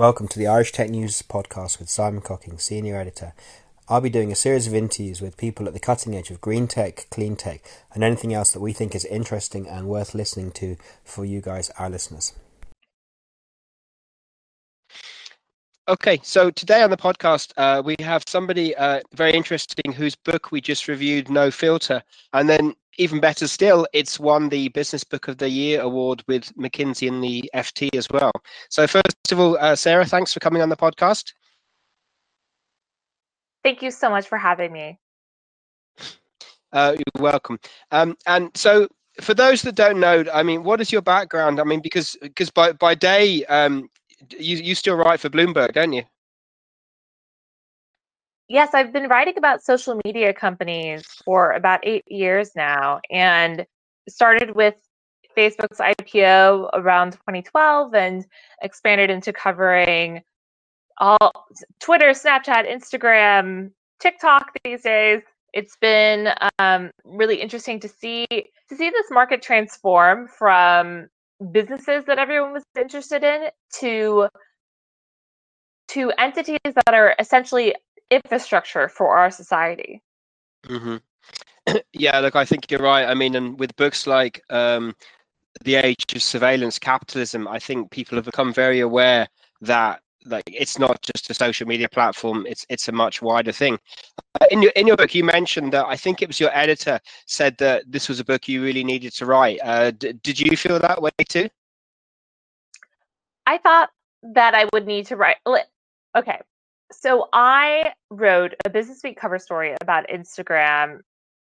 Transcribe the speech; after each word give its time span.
Welcome 0.00 0.28
to 0.28 0.38
the 0.38 0.46
Irish 0.46 0.72
Tech 0.72 0.88
News 0.88 1.20
podcast 1.20 1.78
with 1.78 1.90
Simon 1.90 2.22
Cocking, 2.22 2.56
Senior 2.58 2.96
Editor. 2.96 3.34
I'll 3.86 4.00
be 4.00 4.08
doing 4.08 4.32
a 4.32 4.34
series 4.34 4.66
of 4.66 4.74
interviews 4.74 5.20
with 5.20 5.36
people 5.36 5.66
at 5.66 5.74
the 5.74 5.78
cutting 5.78 6.16
edge 6.16 6.30
of 6.30 6.40
green 6.40 6.68
tech, 6.68 7.06
clean 7.10 7.36
tech, 7.36 7.60
and 7.92 8.02
anything 8.02 8.32
else 8.32 8.50
that 8.52 8.60
we 8.60 8.72
think 8.72 8.94
is 8.94 9.04
interesting 9.04 9.68
and 9.68 9.88
worth 9.88 10.14
listening 10.14 10.52
to 10.52 10.78
for 11.04 11.26
you 11.26 11.42
guys, 11.42 11.68
our 11.78 11.90
listeners. 11.90 12.32
Okay, 15.86 16.18
so 16.22 16.50
today 16.50 16.82
on 16.82 16.88
the 16.88 16.96
podcast, 16.96 17.52
uh, 17.58 17.82
we 17.84 17.94
have 18.00 18.22
somebody 18.26 18.74
uh, 18.76 19.00
very 19.14 19.32
interesting 19.32 19.92
whose 19.92 20.16
book 20.16 20.50
we 20.50 20.62
just 20.62 20.88
reviewed, 20.88 21.28
No 21.28 21.50
Filter. 21.50 22.02
And 22.32 22.48
then, 22.48 22.74
even 22.98 23.20
better 23.20 23.46
still, 23.46 23.86
it's 23.92 24.18
won 24.18 24.48
the 24.48 24.68
Business 24.68 25.04
Book 25.04 25.28
of 25.28 25.38
the 25.38 25.48
Year 25.48 25.80
award 25.80 26.22
with 26.26 26.54
McKinsey 26.56 27.08
and 27.08 27.22
the 27.22 27.50
FT 27.54 27.94
as 27.96 28.08
well. 28.10 28.32
So, 28.68 28.86
first 28.86 29.32
of 29.32 29.40
all, 29.40 29.56
uh, 29.58 29.76
Sarah, 29.76 30.04
thanks 30.04 30.32
for 30.32 30.40
coming 30.40 30.62
on 30.62 30.68
the 30.68 30.76
podcast. 30.76 31.32
Thank 33.62 33.82
you 33.82 33.90
so 33.90 34.10
much 34.10 34.26
for 34.26 34.38
having 34.38 34.72
me. 34.72 34.98
Uh, 36.72 36.96
you're 36.96 37.22
welcome. 37.22 37.58
Um, 37.90 38.16
and 38.26 38.50
so, 38.56 38.88
for 39.20 39.34
those 39.34 39.62
that 39.62 39.74
don't 39.74 40.00
know, 40.00 40.24
I 40.32 40.42
mean, 40.42 40.62
what 40.62 40.80
is 40.80 40.92
your 40.92 41.02
background? 41.02 41.60
I 41.60 41.64
mean, 41.64 41.80
because 41.80 42.16
because 42.22 42.50
by 42.50 42.72
by 42.72 42.94
day, 42.94 43.44
um, 43.46 43.88
you 44.38 44.56
you 44.56 44.74
still 44.74 44.96
write 44.96 45.20
for 45.20 45.28
Bloomberg, 45.28 45.72
don't 45.72 45.92
you? 45.92 46.04
Yes, 48.50 48.70
I've 48.74 48.92
been 48.92 49.06
writing 49.06 49.34
about 49.38 49.62
social 49.62 50.00
media 50.04 50.34
companies 50.34 51.04
for 51.24 51.52
about 51.52 51.78
eight 51.84 52.02
years 52.08 52.50
now, 52.56 53.00
and 53.08 53.64
started 54.08 54.56
with 54.56 54.74
Facebook's 55.38 55.78
IPO 55.78 56.68
around 56.72 57.12
2012 57.12 57.94
and 57.94 58.26
expanded 58.60 59.08
into 59.08 59.32
covering 59.32 60.22
all 60.98 61.30
Twitter, 61.78 62.10
Snapchat, 62.10 62.68
Instagram, 62.68 63.70
TikTok 64.00 64.50
these 64.64 64.82
days. 64.82 65.20
It's 65.54 65.76
been 65.80 66.30
um, 66.58 66.90
really 67.04 67.40
interesting 67.40 67.78
to 67.78 67.88
see 67.88 68.26
to 68.30 68.76
see 68.76 68.90
this 68.90 69.12
market 69.12 69.42
transform 69.42 70.26
from 70.26 71.06
businesses 71.52 72.04
that 72.06 72.18
everyone 72.18 72.52
was 72.52 72.64
interested 72.76 73.22
in 73.22 73.50
to 73.78 74.26
to 75.90 76.12
entities 76.18 76.58
that 76.64 76.94
are 76.94 77.14
essentially 77.20 77.74
infrastructure 78.10 78.88
for 78.88 79.16
our 79.16 79.30
society. 79.30 80.02
Mm-hmm. 80.66 80.96
yeah, 81.92 82.18
look, 82.20 82.36
I 82.36 82.44
think 82.44 82.70
you're 82.70 82.80
right. 82.80 83.06
I 83.06 83.14
mean, 83.14 83.34
and 83.34 83.58
with 83.58 83.74
books 83.76 84.06
like 84.06 84.42
um, 84.50 84.94
The 85.64 85.76
Age 85.76 86.04
of 86.14 86.22
Surveillance 86.22 86.78
Capitalism, 86.78 87.48
I 87.48 87.58
think 87.58 87.90
people 87.90 88.16
have 88.16 88.24
become 88.24 88.52
very 88.52 88.80
aware 88.80 89.28
that 89.62 90.00
like 90.26 90.44
it's 90.46 90.78
not 90.78 91.00
just 91.02 91.30
a 91.30 91.34
social 91.34 91.66
media 91.66 91.88
platform 91.88 92.46
it's 92.46 92.66
it's 92.68 92.88
a 92.88 92.92
much 92.92 93.22
wider 93.22 93.52
thing 93.52 93.78
uh, 94.40 94.46
in 94.50 94.60
your 94.60 94.70
in 94.72 94.86
your 94.86 94.96
book 94.96 95.14
you 95.14 95.24
mentioned 95.24 95.72
that 95.72 95.86
i 95.86 95.96
think 95.96 96.20
it 96.20 96.28
was 96.28 96.38
your 96.38 96.54
editor 96.54 97.00
said 97.26 97.56
that 97.56 97.82
this 97.90 98.08
was 98.08 98.20
a 98.20 98.24
book 98.24 98.46
you 98.46 98.62
really 98.62 98.84
needed 98.84 99.12
to 99.12 99.24
write 99.24 99.58
uh, 99.62 99.90
d- 99.92 100.12
did 100.22 100.38
you 100.38 100.56
feel 100.56 100.78
that 100.78 101.00
way 101.00 101.10
too 101.28 101.48
i 103.46 103.56
thought 103.58 103.88
that 104.22 104.54
i 104.54 104.66
would 104.74 104.86
need 104.86 105.06
to 105.06 105.16
write 105.16 105.36
okay 106.14 106.38
so 106.92 107.28
i 107.32 107.92
wrote 108.10 108.54
a 108.64 108.70
business 108.70 109.00
week 109.02 109.18
cover 109.18 109.38
story 109.38 109.74
about 109.80 110.08
instagram 110.08 111.00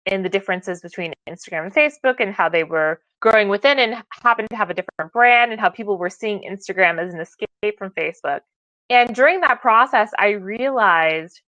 and 0.06 0.24
the 0.24 0.28
differences 0.28 0.80
between 0.80 1.12
instagram 1.28 1.64
and 1.64 1.74
facebook 1.74 2.16
and 2.20 2.32
how 2.32 2.48
they 2.48 2.64
were 2.64 3.00
growing 3.20 3.48
within 3.48 3.78
and 3.78 4.02
happened 4.22 4.48
to 4.50 4.56
have 4.56 4.70
a 4.70 4.74
different 4.74 5.12
brand 5.12 5.52
and 5.52 5.60
how 5.60 5.68
people 5.68 5.98
were 5.98 6.10
seeing 6.10 6.40
instagram 6.48 6.98
as 6.98 7.12
an 7.12 7.20
escape 7.20 7.48
from 7.76 7.90
facebook. 7.90 8.40
And 8.90 9.14
during 9.14 9.40
that 9.42 9.60
process, 9.60 10.10
I 10.18 10.30
realized 10.30 11.42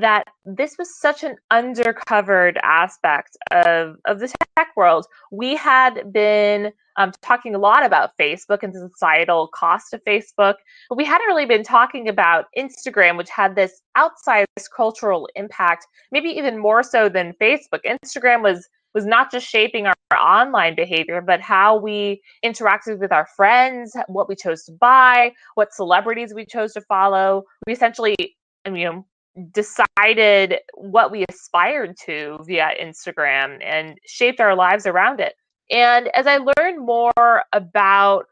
that 0.00 0.24
this 0.44 0.76
was 0.78 0.94
such 0.94 1.24
an 1.24 1.36
undercovered 1.50 2.58
aspect 2.62 3.36
of, 3.50 3.96
of 4.04 4.20
the 4.20 4.32
tech 4.56 4.68
world. 4.76 5.06
We 5.32 5.56
had 5.56 6.12
been 6.12 6.72
um, 6.98 7.12
talking 7.22 7.54
a 7.54 7.58
lot 7.58 7.84
about 7.84 8.10
Facebook 8.20 8.62
and 8.62 8.74
the 8.74 8.90
societal 8.90 9.48
cost 9.48 9.94
of 9.94 10.04
Facebook, 10.04 10.56
but 10.88 10.96
we 10.96 11.04
hadn't 11.04 11.26
really 11.26 11.46
been 11.46 11.62
talking 11.62 12.08
about 12.08 12.46
Instagram, 12.58 13.16
which 13.16 13.30
had 13.30 13.54
this 13.54 13.80
outsized 13.96 14.70
cultural 14.74 15.28
impact, 15.34 15.86
maybe 16.12 16.28
even 16.28 16.58
more 16.58 16.82
so 16.82 17.08
than 17.08 17.32
Facebook. 17.40 17.80
Instagram 17.86 18.42
was 18.42 18.68
was 18.94 19.04
not 19.04 19.30
just 19.30 19.46
shaping 19.46 19.86
our, 19.86 19.94
online 20.18 20.74
behavior, 20.74 21.20
but 21.20 21.38
how 21.38 21.76
we 21.76 22.22
interacted 22.42 22.98
with 22.98 23.12
our 23.12 23.26
friends, 23.36 23.94
what 24.06 24.26
we 24.26 24.34
chose 24.34 24.64
to 24.64 24.72
buy, 24.72 25.32
what 25.54 25.74
celebrities 25.74 26.32
we 26.32 26.46
chose 26.46 26.72
to 26.72 26.80
follow. 26.80 27.42
We 27.66 27.74
essentially, 27.74 28.16
you 28.64 28.84
know, 28.84 29.04
decided 29.52 30.58
what 30.74 31.10
we 31.10 31.24
aspired 31.28 31.96
to 32.04 32.38
via 32.46 32.70
Instagram 32.80 33.58
and 33.62 33.98
shaped 34.06 34.40
our 34.40 34.54
lives 34.54 34.86
around 34.86 35.20
it. 35.20 35.34
And 35.70 36.08
as 36.14 36.26
I 36.26 36.38
learned 36.38 36.84
more 36.84 37.42
about 37.52 38.26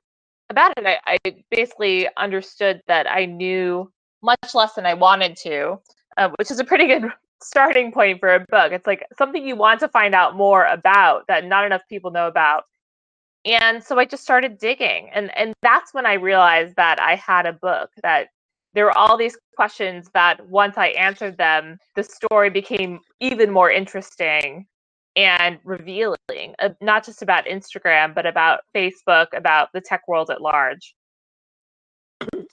about 0.50 0.72
it, 0.76 0.87
I, 0.87 1.19
I 1.25 1.37
basically 1.50 2.09
understood 2.16 2.82
that 2.87 3.10
I 3.10 3.25
knew 3.25 3.91
much 4.22 4.54
less 4.54 4.75
than 4.75 4.87
I 4.87 4.94
wanted 4.94 5.37
to, 5.38 5.78
uh, 6.16 6.31
which 6.38 6.50
is 6.50 6.60
a 6.60 6.65
pretty 6.65 6.87
good 6.87 7.04
starting 7.42 7.92
point 7.92 8.21
for 8.21 8.34
a 8.34 8.41
book. 8.41 8.72
It's 8.72 8.86
like 8.86 9.06
something 9.16 9.47
you 9.47 9.56
want 9.56 9.81
to 9.81 9.88
find 9.88 10.15
out 10.15 10.36
more 10.36 10.65
about 10.66 11.26
that 11.28 11.44
not 11.44 11.65
enough 11.65 11.82
people 11.88 12.10
know 12.10 12.26
about. 12.28 12.65
And 13.44 13.82
so 13.82 13.98
I 13.98 14.06
just 14.06 14.22
started 14.22 14.59
digging 14.59 15.10
and 15.12 15.36
and 15.36 15.53
that's 15.62 15.92
when 15.92 16.06
I 16.06 16.15
realized 16.15 16.76
that 16.76 17.00
I 17.00 17.16
had 17.16 17.47
a 17.47 17.53
book 17.53 17.91
that 18.03 18.28
there 18.75 18.85
were 18.85 18.99
all 18.99 19.17
these 19.17 19.37
questions 19.57 20.09
that 20.15 20.47
once 20.49 20.77
I 20.77 20.89
answered 20.89 21.39
them, 21.39 21.79
the 21.95 22.03
story 22.03 22.51
became 22.51 23.01
even 23.21 23.51
more 23.51 23.71
interesting 23.71 24.67
and 25.17 25.59
revealing, 25.65 26.55
uh, 26.59 26.71
not 26.81 27.05
just 27.05 27.23
about 27.23 27.47
Instagram, 27.47 28.15
but 28.15 28.27
about 28.27 28.61
Facebook, 28.75 29.29
about 29.33 29.69
the 29.73 29.81
tech 29.81 30.03
world 30.09 30.31
at 30.31 30.41
large. 30.41 30.95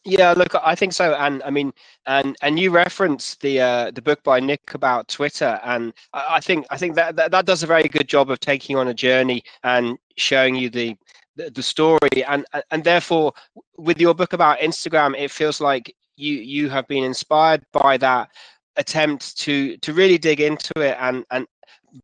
Yeah, 0.04 0.34
look, 0.34 0.54
I 0.56 0.76
think 0.76 0.94
so, 0.94 1.14
and 1.14 1.42
I 1.44 1.50
mean, 1.50 1.72
and 2.06 2.36
and 2.42 2.60
you 2.60 2.72
reference 2.72 3.36
the 3.36 3.62
uh, 3.62 3.92
the 3.92 4.02
book 4.02 4.22
by 4.24 4.40
Nick 4.40 4.74
about 4.74 5.08
Twitter, 5.08 5.60
and 5.64 5.94
I, 6.14 6.26
I 6.32 6.40
think 6.40 6.66
I 6.70 6.78
think 6.78 6.96
that, 6.96 7.16
that 7.16 7.32
that 7.32 7.46
does 7.46 7.64
a 7.64 7.68
very 7.68 7.88
good 7.88 8.08
job 8.08 8.30
of 8.32 8.40
taking 8.40 8.76
on 8.76 8.90
a 8.90 8.94
journey 8.94 9.44
and 9.64 9.98
showing 10.18 10.56
you 10.56 10.70
the, 10.70 10.98
the 11.36 11.64
story, 11.64 12.24
and 12.28 12.46
and 12.72 12.84
therefore, 12.84 13.34
with 13.78 14.02
your 14.02 14.14
book 14.14 14.34
about 14.34 14.60
Instagram, 14.60 15.16
it 15.18 15.32
feels 15.32 15.62
like 15.62 15.96
you 16.22 16.36
you 16.36 16.70
have 16.70 16.88
been 16.88 17.04
inspired 17.04 17.64
by 17.72 17.98
that 17.98 18.30
attempt 18.78 19.38
to 19.40 19.78
to 19.78 19.94
really 19.94 20.18
dig 20.18 20.40
into 20.40 20.74
it 20.80 20.96
and 21.00 21.26
and 21.32 21.48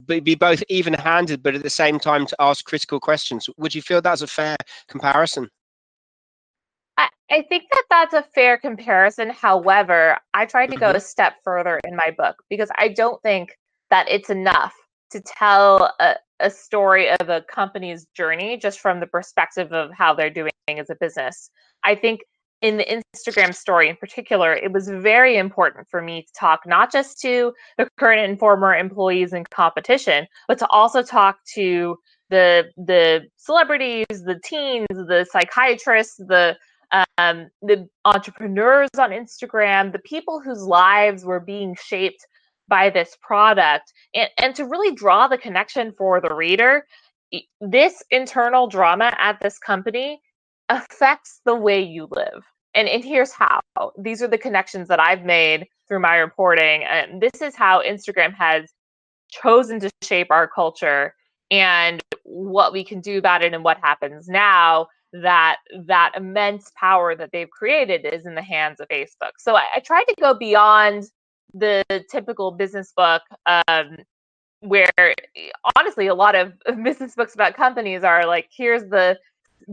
be 0.06 0.36
both 0.36 0.62
even-handed, 0.68 1.42
but 1.42 1.56
at 1.56 1.64
the 1.64 1.70
same 1.70 1.98
time 1.98 2.26
to 2.26 2.36
ask 2.40 2.66
critical 2.66 3.00
questions. 3.00 3.50
Would 3.58 3.74
you 3.74 3.82
feel 3.82 4.02
that's 4.02 4.22
a 4.22 4.28
fair 4.28 4.58
comparison? 4.88 5.50
I 6.98 7.08
I 7.32 7.44
think 7.44 7.64
that 7.72 7.84
that's 7.90 8.14
a 8.14 8.26
fair 8.36 8.58
comparison. 8.58 9.30
However, 9.30 10.18
I 10.34 10.46
tried 10.46 10.72
to 10.72 10.78
go 10.78 10.88
mm-hmm. 10.88 10.98
a 10.98 11.02
step 11.02 11.36
further 11.44 11.80
in 11.86 11.96
my 11.96 12.14
book 12.18 12.36
because 12.50 12.70
I 12.78 12.90
don't 12.90 13.22
think 13.22 13.58
that 13.90 14.10
it's 14.10 14.30
enough 14.30 14.74
to 15.12 15.22
tell 15.22 15.94
a, 16.00 16.16
a 16.40 16.50
story 16.50 17.10
of 17.10 17.30
a 17.30 17.42
company's 17.42 18.06
journey 18.14 18.58
just 18.58 18.80
from 18.80 19.00
the 19.00 19.08
perspective 19.08 19.72
of 19.72 19.92
how 19.94 20.14
they're 20.14 20.30
doing 20.30 20.52
as 20.68 20.90
a 20.90 20.96
business. 21.00 21.50
I 21.84 21.96
think 21.96 22.22
in 22.62 22.78
the 22.78 23.04
Instagram 23.16 23.54
story 23.54 23.88
in 23.90 23.96
particular, 23.96 24.54
it 24.54 24.72
was 24.72 24.88
very 24.88 25.38
important 25.38 25.88
for 25.90 26.02
me 26.02 26.24
to 26.24 26.34
talk 26.34 26.62
not 26.66 26.92
just 26.92 27.20
to 27.22 27.54
the 27.78 27.88
current 28.00 28.28
and 28.28 28.40
former 28.40 28.74
employees 28.74 29.34
in 29.34 29.44
competition, 29.46 30.28
but 30.48 30.58
to 30.60 30.68
also 30.68 31.04
talk 31.04 31.38
to 31.54 31.98
the 32.30 32.66
the 32.78 33.28
celebrities, 33.38 34.06
the 34.10 34.40
teens, 34.44 34.88
the 34.90 35.26
psychiatrists, 35.32 36.18
the 36.18 36.58
um, 37.18 37.50
the 37.62 37.88
entrepreneurs 38.06 38.90
on 38.98 39.12
Instagram, 39.12 39.92
the 39.92 40.00
people 40.00 40.40
whose 40.40 40.62
lives 40.62 41.26
were 41.26 41.40
being 41.40 41.76
shaped 41.76 42.26
by 42.70 42.90
this 42.90 43.16
product, 43.22 43.94
and, 44.14 44.30
and 44.38 44.56
to 44.56 44.66
really 44.66 44.96
draw 44.96 45.28
the 45.28 45.38
connection 45.38 45.94
for 45.98 46.20
the 46.22 46.34
reader. 46.34 46.86
This 47.60 48.04
internal 48.10 48.68
drama 48.68 49.14
at 49.20 49.40
this 49.42 49.60
company 49.60 50.22
affects 50.70 51.42
the 51.46 51.56
way 51.56 51.82
you 51.82 52.08
live. 52.12 52.44
And, 52.74 52.88
and 52.88 53.04
here's 53.04 53.32
how 53.32 53.62
these 53.98 54.22
are 54.22 54.28
the 54.28 54.38
connections 54.38 54.88
that 54.90 55.00
I've 55.00 55.24
made 55.24 55.68
through 55.88 56.00
my 56.00 56.18
reporting. 56.18 56.84
And 56.84 57.22
this 57.22 57.42
is 57.42 57.56
how 57.56 57.82
Instagram 57.82 58.34
has 58.36 58.72
chosen 59.30 59.80
to 59.80 59.90
shape 60.04 60.28
our 60.30 60.48
culture 60.48 61.14
and 61.50 62.02
what 62.24 62.74
we 62.74 62.84
can 62.84 63.02
do 63.02 63.18
about 63.18 63.44
it 63.44 63.54
and 63.54 63.64
what 63.64 63.78
happens 63.82 64.28
now 64.28 64.88
that 65.14 65.58
that 65.86 66.12
immense 66.16 66.72
power 66.76 67.16
that 67.16 67.32
they've 67.32 67.50
created 67.50 68.06
is 68.06 68.26
in 68.26 68.36
the 68.36 68.42
hands 68.42 68.80
of 68.80 68.88
Facebook. 68.90 69.32
So 69.38 69.56
I, 69.56 69.64
I 69.78 69.80
tried 69.80 70.04
to 70.04 70.16
go 70.20 70.34
beyond 70.34 71.06
the 71.54 71.84
typical 72.12 72.52
business 72.52 72.92
book, 72.96 73.22
um, 73.46 73.98
where 74.60 74.90
honestly 75.78 76.08
a 76.08 76.16
lot 76.16 76.36
of 76.36 76.54
business 76.84 77.16
books 77.16 77.34
about 77.34 77.56
companies 77.56 78.04
are 78.04 78.26
like, 78.26 78.50
here's 78.56 78.84
the 78.84 79.18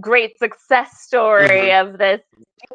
great 0.01 0.39
success 0.39 1.01
story 1.01 1.49
mm-hmm. 1.49 1.89
of 1.89 1.99
this 1.99 2.21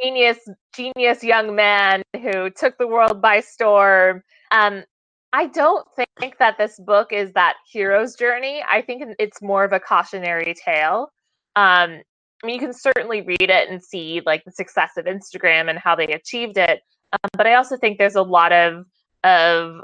genius 0.01 0.38
genius 0.75 1.24
young 1.24 1.56
man 1.56 2.04
who 2.21 2.50
took 2.50 2.77
the 2.77 2.88
world 2.88 3.21
by 3.21 3.39
storm. 3.39 4.24
Um, 4.51 4.83
I 5.31 5.48
don't 5.48 5.88
think 5.95 6.38
that 6.39 6.57
this 6.57 6.80
book 6.80 7.13
is 7.13 7.33
that 7.33 7.56
hero's 7.71 8.16
journey. 8.16 8.63
I 8.69 8.81
think 8.81 9.04
it's 9.19 9.42
more 9.42 9.63
of 9.63 9.74
a 9.74 9.80
cautionary 9.80 10.56
tale. 10.56 11.12
Um, 11.56 12.01
I 12.42 12.48
mean, 12.48 12.56
you 12.56 12.60
can 12.60 12.74
certainly 12.74 13.21
read 13.21 13.42
it 13.42 13.69
and 13.69 13.83
see 13.83 14.21
like 14.25 14.44
the 14.45 14.51
success 14.51 14.92
of 14.98 15.06
Instagram 15.06 15.69
and 15.69 15.77
how 15.77 15.95
they 15.95 16.07
achieved 16.07 16.57
it. 16.57 16.81
Um, 17.13 17.30
but 17.33 17.45
I 17.45 17.56
also 17.56 17.77
think 17.77 17.98
there's 17.98 18.16
a 18.16 18.24
lot 18.24 18.51
of 18.51 18.86
of 19.24 19.81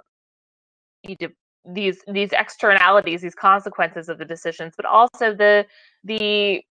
you 1.04 1.16
know, 1.22 1.28
these 1.66 2.02
these 2.08 2.32
externalities, 2.32 3.22
these 3.22 3.36
consequences 3.36 4.10
of 4.10 4.18
the 4.18 4.26
decisions, 4.26 4.74
but 4.76 4.86
also 4.86 5.34
the 5.34 5.66
the 6.04 6.64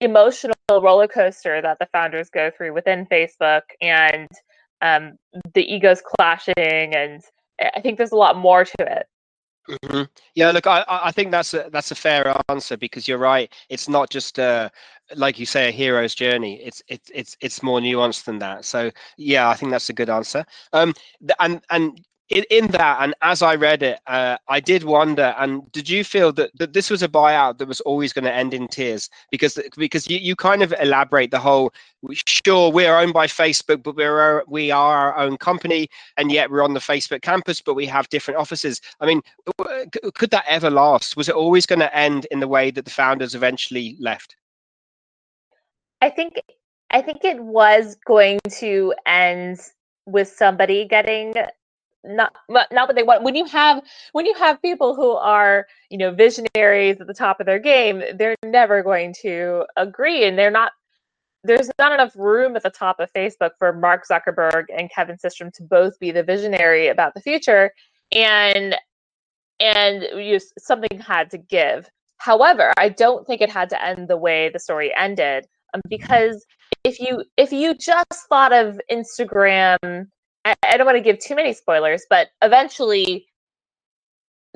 emotional 0.00 0.54
roller 0.70 1.08
coaster 1.08 1.60
that 1.60 1.78
the 1.78 1.86
founders 1.92 2.30
go 2.30 2.50
through 2.50 2.72
within 2.74 3.06
Facebook 3.06 3.62
and 3.80 4.28
um, 4.80 5.18
the 5.54 5.62
egos 5.62 6.00
clashing, 6.02 6.54
and 6.94 7.22
I 7.74 7.80
think 7.80 7.98
there's 7.98 8.12
a 8.12 8.16
lot 8.16 8.36
more 8.36 8.64
to 8.64 8.74
it. 8.78 9.06
Mm-hmm. 9.68 10.02
Yeah, 10.34 10.50
look, 10.50 10.66
I, 10.66 10.84
I 10.88 11.12
think 11.12 11.30
that's 11.30 11.52
a 11.52 11.68
that's 11.70 11.90
a 11.90 11.94
fair 11.94 12.34
answer 12.48 12.76
because 12.76 13.06
you're 13.06 13.18
right. 13.18 13.52
It's 13.68 13.88
not 13.88 14.08
just 14.08 14.38
a 14.38 14.70
like 15.14 15.38
you 15.38 15.46
say 15.46 15.68
a 15.68 15.70
hero's 15.70 16.14
journey. 16.14 16.60
It's 16.62 16.82
it's 16.88 17.10
it's 17.14 17.36
it's 17.40 17.62
more 17.62 17.80
nuanced 17.80 18.24
than 18.24 18.38
that. 18.38 18.64
So 18.64 18.90
yeah, 19.18 19.48
I 19.48 19.54
think 19.54 19.70
that's 19.70 19.90
a 19.90 19.94
good 19.94 20.08
answer. 20.08 20.46
Um, 20.72 20.94
and 21.38 21.60
and 21.70 22.00
in, 22.30 22.44
in 22.50 22.66
that 22.68 22.98
and 23.00 23.14
as 23.22 23.42
i 23.42 23.54
read 23.54 23.82
it 23.82 23.98
uh, 24.06 24.36
i 24.48 24.60
did 24.60 24.84
wonder 24.84 25.34
and 25.38 25.70
did 25.72 25.88
you 25.88 26.04
feel 26.04 26.32
that, 26.32 26.50
that 26.58 26.72
this 26.72 26.90
was 26.90 27.02
a 27.02 27.08
buyout 27.08 27.58
that 27.58 27.68
was 27.68 27.80
always 27.82 28.12
going 28.12 28.24
to 28.24 28.32
end 28.32 28.54
in 28.54 28.68
tears? 28.68 29.08
Because 29.30 29.58
because 29.76 30.08
you, 30.08 30.18
you 30.18 30.36
kind 30.36 30.62
of 30.62 30.74
elaborate 30.80 31.30
the 31.30 31.38
whole 31.38 31.72
sure 32.12 32.70
we're 32.70 32.96
owned 32.96 33.12
by 33.12 33.26
facebook 33.26 33.82
but 33.82 33.96
we're 33.96 34.42
we 34.46 34.70
are 34.70 34.96
our 34.96 35.16
own 35.18 35.36
company 35.36 35.88
and 36.16 36.30
yet 36.30 36.50
we're 36.50 36.62
on 36.62 36.74
the 36.74 36.80
facebook 36.80 37.22
campus 37.22 37.60
but 37.60 37.74
we 37.74 37.86
have 37.86 38.08
different 38.08 38.38
offices. 38.38 38.80
I 39.00 39.06
mean 39.06 39.22
could 40.14 40.30
that 40.30 40.44
ever 40.48 40.70
last? 40.70 41.16
Was 41.16 41.28
it 41.28 41.34
always 41.34 41.66
going 41.66 41.80
to 41.80 41.96
end 41.96 42.26
in 42.30 42.40
the 42.40 42.48
way 42.48 42.70
that 42.70 42.84
the 42.84 42.90
founders 42.90 43.34
eventually 43.34 43.96
left? 43.98 44.36
I 46.00 46.10
think 46.10 46.34
i 46.90 47.02
think 47.02 47.24
it 47.24 47.40
was 47.40 47.96
going 48.06 48.40
to 48.48 48.94
end 49.06 49.60
with 50.06 50.28
somebody 50.28 50.86
getting 50.86 51.34
not 52.08 52.34
not 52.48 52.88
what 52.88 52.96
they 52.96 53.02
want 53.02 53.22
when 53.22 53.36
you 53.36 53.44
have 53.44 53.82
when 54.12 54.26
you 54.26 54.34
have 54.34 54.60
people 54.62 54.94
who 54.94 55.12
are 55.12 55.66
you 55.90 55.98
know 55.98 56.10
visionaries 56.10 57.00
at 57.00 57.06
the 57.06 57.14
top 57.14 57.40
of 57.40 57.46
their 57.46 57.58
game 57.58 58.02
they're 58.16 58.36
never 58.44 58.82
going 58.82 59.14
to 59.22 59.64
agree 59.76 60.24
and 60.24 60.38
they're 60.38 60.50
not 60.50 60.72
there's 61.44 61.70
not 61.78 61.92
enough 61.92 62.12
room 62.16 62.56
at 62.56 62.62
the 62.62 62.70
top 62.70 62.98
of 62.98 63.12
facebook 63.12 63.50
for 63.58 63.72
mark 63.72 64.04
zuckerberg 64.08 64.64
and 64.76 64.90
kevin 64.90 65.16
systrom 65.16 65.52
to 65.52 65.62
both 65.62 65.98
be 65.98 66.10
the 66.10 66.22
visionary 66.22 66.88
about 66.88 67.14
the 67.14 67.20
future 67.20 67.72
and 68.12 68.74
and 69.60 70.04
you, 70.24 70.38
something 70.56 71.00
had 71.00 71.30
to 71.32 71.38
give. 71.38 71.90
However 72.18 72.72
i 72.78 72.88
don't 72.88 73.26
think 73.26 73.40
it 73.40 73.50
had 73.50 73.68
to 73.70 73.84
end 73.84 74.08
the 74.08 74.16
way 74.16 74.48
the 74.48 74.58
story 74.58 74.92
ended 74.96 75.46
um, 75.74 75.80
because 75.88 76.44
if 76.82 76.98
you 76.98 77.22
if 77.36 77.52
you 77.52 77.74
just 77.74 78.26
thought 78.28 78.52
of 78.52 78.80
instagram 78.90 80.08
I, 80.62 80.76
don't 80.76 80.86
want 80.86 80.96
to 80.96 81.02
give 81.02 81.18
too 81.18 81.34
many 81.34 81.52
spoilers, 81.52 82.04
but 82.08 82.28
eventually 82.42 83.26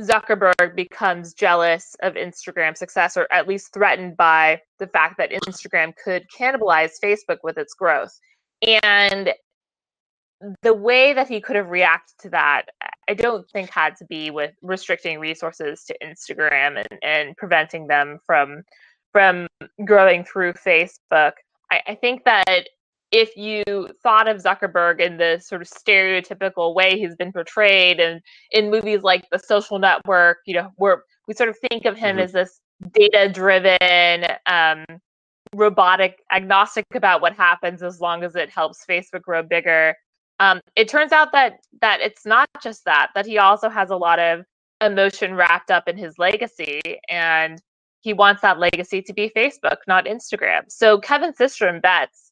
Zuckerberg 0.00 0.74
becomes 0.74 1.34
jealous 1.34 1.94
of 2.02 2.14
Instagram's 2.14 2.78
success, 2.78 3.16
or 3.16 3.26
at 3.32 3.48
least 3.48 3.72
threatened 3.72 4.16
by 4.16 4.60
the 4.78 4.86
fact 4.86 5.18
that 5.18 5.30
Instagram 5.30 5.92
could 6.02 6.26
cannibalize 6.36 6.92
Facebook 7.02 7.38
with 7.42 7.58
its 7.58 7.74
growth. 7.74 8.18
And 8.82 9.32
the 10.62 10.74
way 10.74 11.12
that 11.12 11.28
he 11.28 11.40
could 11.40 11.56
have 11.56 11.68
reacted 11.68 12.18
to 12.20 12.30
that, 12.30 12.66
I 13.08 13.14
don't 13.14 13.48
think 13.50 13.70
had 13.70 13.96
to 13.96 14.04
be 14.04 14.30
with 14.30 14.52
restricting 14.62 15.20
resources 15.20 15.84
to 15.84 15.96
Instagram 16.02 16.78
and, 16.78 16.98
and 17.02 17.36
preventing 17.36 17.86
them 17.86 18.18
from 18.26 18.62
from 19.12 19.46
growing 19.84 20.24
through 20.24 20.54
Facebook. 20.54 21.32
I, 21.70 21.82
I 21.88 21.94
think 21.94 22.24
that 22.24 22.66
if 23.12 23.36
you 23.36 23.88
thought 24.02 24.26
of 24.26 24.38
Zuckerberg 24.38 24.98
in 24.98 25.18
the 25.18 25.38
sort 25.38 25.60
of 25.60 25.68
stereotypical 25.68 26.74
way 26.74 26.98
he's 26.98 27.14
been 27.14 27.32
portrayed 27.32 28.00
and 28.00 28.22
in 28.50 28.70
movies 28.70 29.02
like 29.02 29.28
The 29.30 29.38
Social 29.38 29.78
Network, 29.78 30.38
you 30.46 30.54
know, 30.54 30.70
where 30.76 31.04
we 31.28 31.34
sort 31.34 31.50
of 31.50 31.58
think 31.68 31.84
of 31.84 31.96
him 31.96 32.16
mm-hmm. 32.16 32.24
as 32.24 32.32
this 32.32 32.60
data 32.92 33.30
driven, 33.32 34.26
um, 34.46 34.84
robotic, 35.54 36.20
agnostic 36.32 36.86
about 36.94 37.20
what 37.20 37.34
happens 37.34 37.82
as 37.82 38.00
long 38.00 38.24
as 38.24 38.34
it 38.34 38.48
helps 38.48 38.84
Facebook 38.88 39.22
grow 39.22 39.42
bigger. 39.42 39.94
Um, 40.40 40.60
it 40.74 40.88
turns 40.88 41.12
out 41.12 41.32
that 41.32 41.58
that 41.82 42.00
it's 42.00 42.24
not 42.24 42.48
just 42.62 42.86
that, 42.86 43.10
that 43.14 43.26
he 43.26 43.38
also 43.38 43.68
has 43.68 43.90
a 43.90 43.96
lot 43.96 44.18
of 44.18 44.44
emotion 44.80 45.34
wrapped 45.34 45.70
up 45.70 45.86
in 45.86 45.96
his 45.96 46.18
legacy 46.18 46.80
and 47.08 47.60
he 48.02 48.12
wants 48.12 48.42
that 48.42 48.58
legacy 48.58 49.00
to 49.00 49.12
be 49.12 49.32
Facebook, 49.34 49.78
not 49.88 50.04
Instagram. 50.04 50.62
So 50.68 50.98
Kevin 50.98 51.32
Systrom 51.32 51.80
bets 51.80 52.22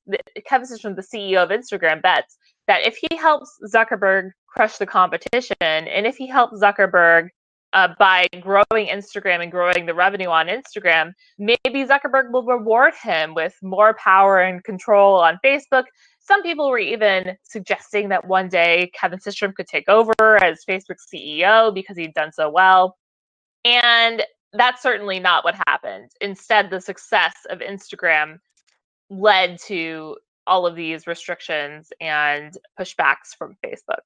Kevin 0.46 0.66
Systrom, 0.66 0.96
the 0.96 1.02
CEO 1.02 1.42
of 1.42 1.50
Instagram, 1.50 2.02
bets 2.02 2.36
that 2.66 2.82
if 2.86 2.96
he 2.96 3.16
helps 3.16 3.58
Zuckerberg 3.72 4.30
crush 4.46 4.78
the 4.78 4.86
competition, 4.86 5.56
and 5.60 6.06
if 6.06 6.16
he 6.16 6.26
helps 6.26 6.60
Zuckerberg 6.60 7.28
uh, 7.72 7.88
by 7.98 8.26
growing 8.40 8.88
Instagram 8.88 9.42
and 9.42 9.50
growing 9.50 9.86
the 9.86 9.94
revenue 9.94 10.28
on 10.28 10.48
Instagram, 10.48 11.12
maybe 11.38 11.84
Zuckerberg 11.84 12.32
will 12.32 12.44
reward 12.44 12.94
him 13.00 13.34
with 13.34 13.54
more 13.62 13.94
power 13.94 14.40
and 14.40 14.62
control 14.64 15.16
on 15.16 15.38
Facebook. 15.44 15.84
Some 16.18 16.42
people 16.42 16.68
were 16.68 16.78
even 16.78 17.36
suggesting 17.44 18.08
that 18.10 18.26
one 18.26 18.48
day 18.48 18.90
Kevin 18.94 19.18
Systrom 19.18 19.54
could 19.54 19.66
take 19.66 19.88
over 19.88 20.42
as 20.42 20.64
Facebook's 20.68 21.06
CEO 21.12 21.72
because 21.74 21.96
he'd 21.96 22.14
done 22.14 22.32
so 22.32 22.50
well. 22.50 22.96
And 23.64 24.22
that's 24.52 24.82
certainly 24.82 25.20
not 25.20 25.44
what 25.44 25.54
happened. 25.66 26.10
Instead, 26.20 26.70
the 26.70 26.80
success 26.80 27.34
of 27.48 27.60
Instagram 27.60 28.38
led 29.08 29.58
to 29.66 30.16
all 30.46 30.66
of 30.66 30.74
these 30.74 31.06
restrictions 31.06 31.92
and 32.00 32.56
pushbacks 32.78 33.34
from 33.36 33.56
Facebook. 33.64 34.02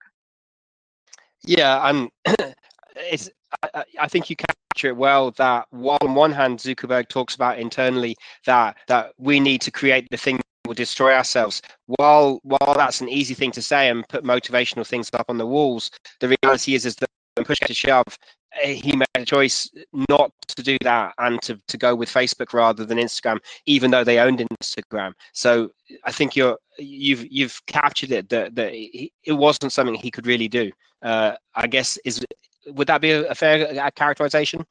Yeah, 1.45 1.89
and 1.89 2.11
it's. 2.97 3.31
I, 3.63 3.85
I, 4.01 4.09
think 4.09 4.29
you 4.29 4.37
capture 4.37 4.89
it 4.89 4.97
well. 4.97 5.31
That 5.33 5.67
while 5.71 5.99
on 6.01 6.15
one 6.15 6.33
hand 6.33 6.59
Zuckerberg 6.59 7.09
talks 7.09 7.35
about 7.35 7.59
internally 7.59 8.17
that 8.47 8.77
that 8.89 9.13
we 9.19 9.39
need 9.39 9.61
to 9.63 9.71
create 9.71 10.09
the 10.11 10.17
thing 10.17 10.41
will 10.67 10.75
destroy 10.75 11.15
ourselves. 11.15 11.63
While 11.87 12.41
while 12.43 12.75
that's 12.75 13.01
an 13.01 13.09
easy 13.09 13.35
thing 13.35 13.53
to 13.53 13.63
say 13.63 13.89
and 13.89 14.09
put 14.09 14.25
motivational 14.25 14.87
things 14.87 15.09
up 15.13 15.27
on 15.29 15.39
the 15.39 15.47
walls, 15.47 15.91
the 16.21 16.37
reality 16.43 16.75
is 16.75 16.85
is 16.87 16.97
that 16.97 17.09
push 17.45 17.59
to 17.61 17.75
shove, 17.75 18.19
he 18.63 18.97
made 18.97 19.07
a 19.15 19.25
choice 19.25 19.71
not 20.09 20.31
to 20.49 20.63
do 20.63 20.77
that 20.83 21.15
and 21.19 21.41
to, 21.43 21.61
to 21.69 21.77
go 21.77 21.95
with 21.95 22.09
Facebook 22.09 22.53
rather 22.53 22.85
than 22.85 22.99
Instagram, 22.99 23.39
even 23.67 23.91
though 23.91 24.05
they 24.05 24.19
owned 24.19 24.45
Instagram. 24.63 25.13
So 25.33 25.71
I 26.05 26.13
think 26.13 26.37
you're 26.37 26.59
you've 26.79 27.27
you've 27.31 27.61
captured 27.67 28.13
it 28.13 28.29
that 28.31 28.55
that 28.55 28.73
it 28.73 29.33
wasn't 29.33 29.73
something 29.73 29.95
he 29.95 30.11
could 30.11 30.27
really 30.27 30.49
do. 30.49 30.71
Uh, 31.03 31.37
I 31.55 31.67
guess 31.67 31.99
is 32.05 32.25
would 32.67 32.89
that 32.89 33.01
be 33.01 33.11
a, 33.11 33.29
a 33.29 33.35
fair 33.35 33.91
characterization? 33.93 34.65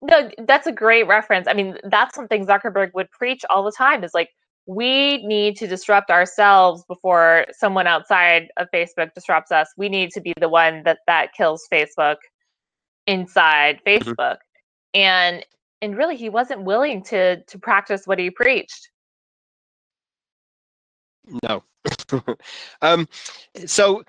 No, 0.00 0.30
that's 0.46 0.66
a 0.66 0.72
great 0.72 1.06
reference. 1.08 1.48
I 1.48 1.54
mean, 1.54 1.76
that's 1.84 2.14
something 2.14 2.46
Zuckerberg 2.46 2.94
would 2.94 3.10
preach 3.10 3.44
all 3.50 3.64
the 3.64 3.72
time. 3.72 4.04
Is 4.04 4.14
like 4.14 4.30
we 4.66 5.26
need 5.26 5.56
to 5.56 5.66
disrupt 5.66 6.10
ourselves 6.10 6.84
before 6.86 7.46
someone 7.52 7.86
outside 7.86 8.48
of 8.58 8.68
Facebook 8.72 9.14
disrupts 9.14 9.50
us. 9.50 9.72
We 9.76 9.88
need 9.88 10.10
to 10.12 10.20
be 10.20 10.34
the 10.38 10.48
one 10.48 10.82
that 10.84 10.98
that 11.06 11.32
kills 11.32 11.66
Facebook 11.72 12.16
inside 13.08 13.80
mm-hmm. 13.84 14.10
Facebook. 14.10 14.36
Mm-hmm. 14.36 15.00
And 15.00 15.44
and 15.80 15.96
really 15.96 16.16
he 16.16 16.28
wasn't 16.28 16.62
willing 16.62 17.02
to 17.04 17.42
to 17.42 17.58
practice 17.58 18.06
what 18.06 18.18
he 18.18 18.30
preached. 18.30 18.90
No. 21.42 21.62
um 22.82 23.08
so 23.66 24.02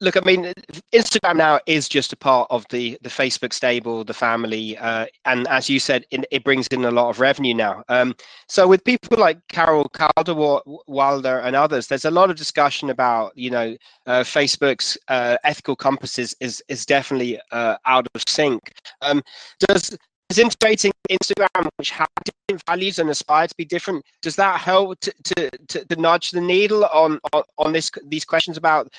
look 0.00 0.16
i 0.16 0.20
mean 0.24 0.52
instagram 0.92 1.36
now 1.36 1.60
is 1.66 1.88
just 1.88 2.12
a 2.12 2.16
part 2.16 2.46
of 2.50 2.64
the 2.70 2.98
the 3.02 3.08
facebook 3.08 3.52
stable 3.52 4.04
the 4.04 4.14
family 4.14 4.76
uh, 4.78 5.06
and 5.26 5.46
as 5.48 5.68
you 5.68 5.78
said 5.78 6.04
it, 6.10 6.44
brings 6.44 6.66
in 6.68 6.84
a 6.84 6.90
lot 6.90 7.08
of 7.10 7.20
revenue 7.20 7.54
now 7.54 7.82
um, 7.88 8.14
so 8.48 8.66
with 8.66 8.82
people 8.84 9.16
like 9.18 9.38
Carole 9.48 9.86
Cadwalladr 9.92 11.44
and 11.44 11.54
others 11.54 11.86
there's 11.86 12.04
a 12.04 12.10
lot 12.10 12.30
of 12.30 12.36
discussion 12.36 12.90
about 12.90 13.36
you 13.36 13.50
know 13.50 13.76
uh, 14.06 14.20
facebook's 14.20 14.96
uh, 15.08 15.36
ethical 15.44 15.76
compass 15.76 16.18
is 16.18 16.34
is, 16.40 16.62
is 16.68 16.84
definitely 16.84 17.38
uh, 17.52 17.76
out 17.86 18.08
of 18.14 18.22
sync 18.26 18.72
um, 19.02 19.22
does 19.60 19.96
is 20.30 20.38
integrating 20.38 20.92
Instagram, 21.10 21.68
which 21.76 21.90
has 21.90 22.06
different 22.24 22.62
values 22.66 22.98
and 22.98 23.10
aspire 23.10 23.48
to 23.48 23.54
be 23.56 23.64
different, 23.64 24.04
does 24.22 24.36
that 24.36 24.60
help 24.60 24.98
to, 25.00 25.12
to, 25.24 25.50
to, 25.68 25.84
to 25.84 26.00
nudge 26.00 26.30
the 26.30 26.40
needle 26.40 26.84
on, 26.86 27.18
on, 27.32 27.42
on 27.58 27.72
this 27.72 27.90
these 28.06 28.24
questions 28.24 28.56
about 28.56 28.92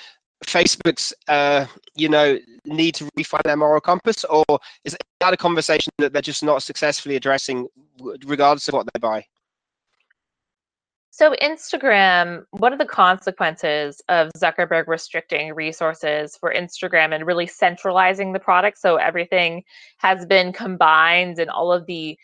Facebook's, 0.44 1.14
uh, 1.28 1.66
you 1.94 2.08
know, 2.08 2.38
need 2.66 2.94
to 2.96 3.08
refine 3.16 3.40
their 3.44 3.56
moral 3.56 3.80
compass, 3.80 4.24
or 4.24 4.44
is 4.84 4.96
that 5.20 5.32
a 5.32 5.36
conversation 5.36 5.92
that 5.98 6.12
they're 6.12 6.22
just 6.22 6.42
not 6.42 6.62
successfully 6.62 7.16
addressing, 7.16 7.66
regardless 8.26 8.68
of 8.68 8.74
what 8.74 8.86
they 8.92 8.98
buy? 8.98 9.24
So, 11.22 11.36
Instagram, 11.40 12.46
what 12.50 12.72
are 12.72 12.76
the 12.76 12.84
consequences 12.84 14.02
of 14.08 14.28
Zuckerberg 14.36 14.88
restricting 14.88 15.54
resources 15.54 16.36
for 16.36 16.52
Instagram 16.52 17.14
and 17.14 17.24
really 17.24 17.46
centralizing 17.46 18.32
the 18.32 18.40
product, 18.40 18.76
so 18.76 18.96
everything 18.96 19.62
has 19.98 20.26
been 20.26 20.52
combined 20.52 21.38
and 21.38 21.48
all 21.48 21.72
of 21.72 21.86
the 21.86 22.18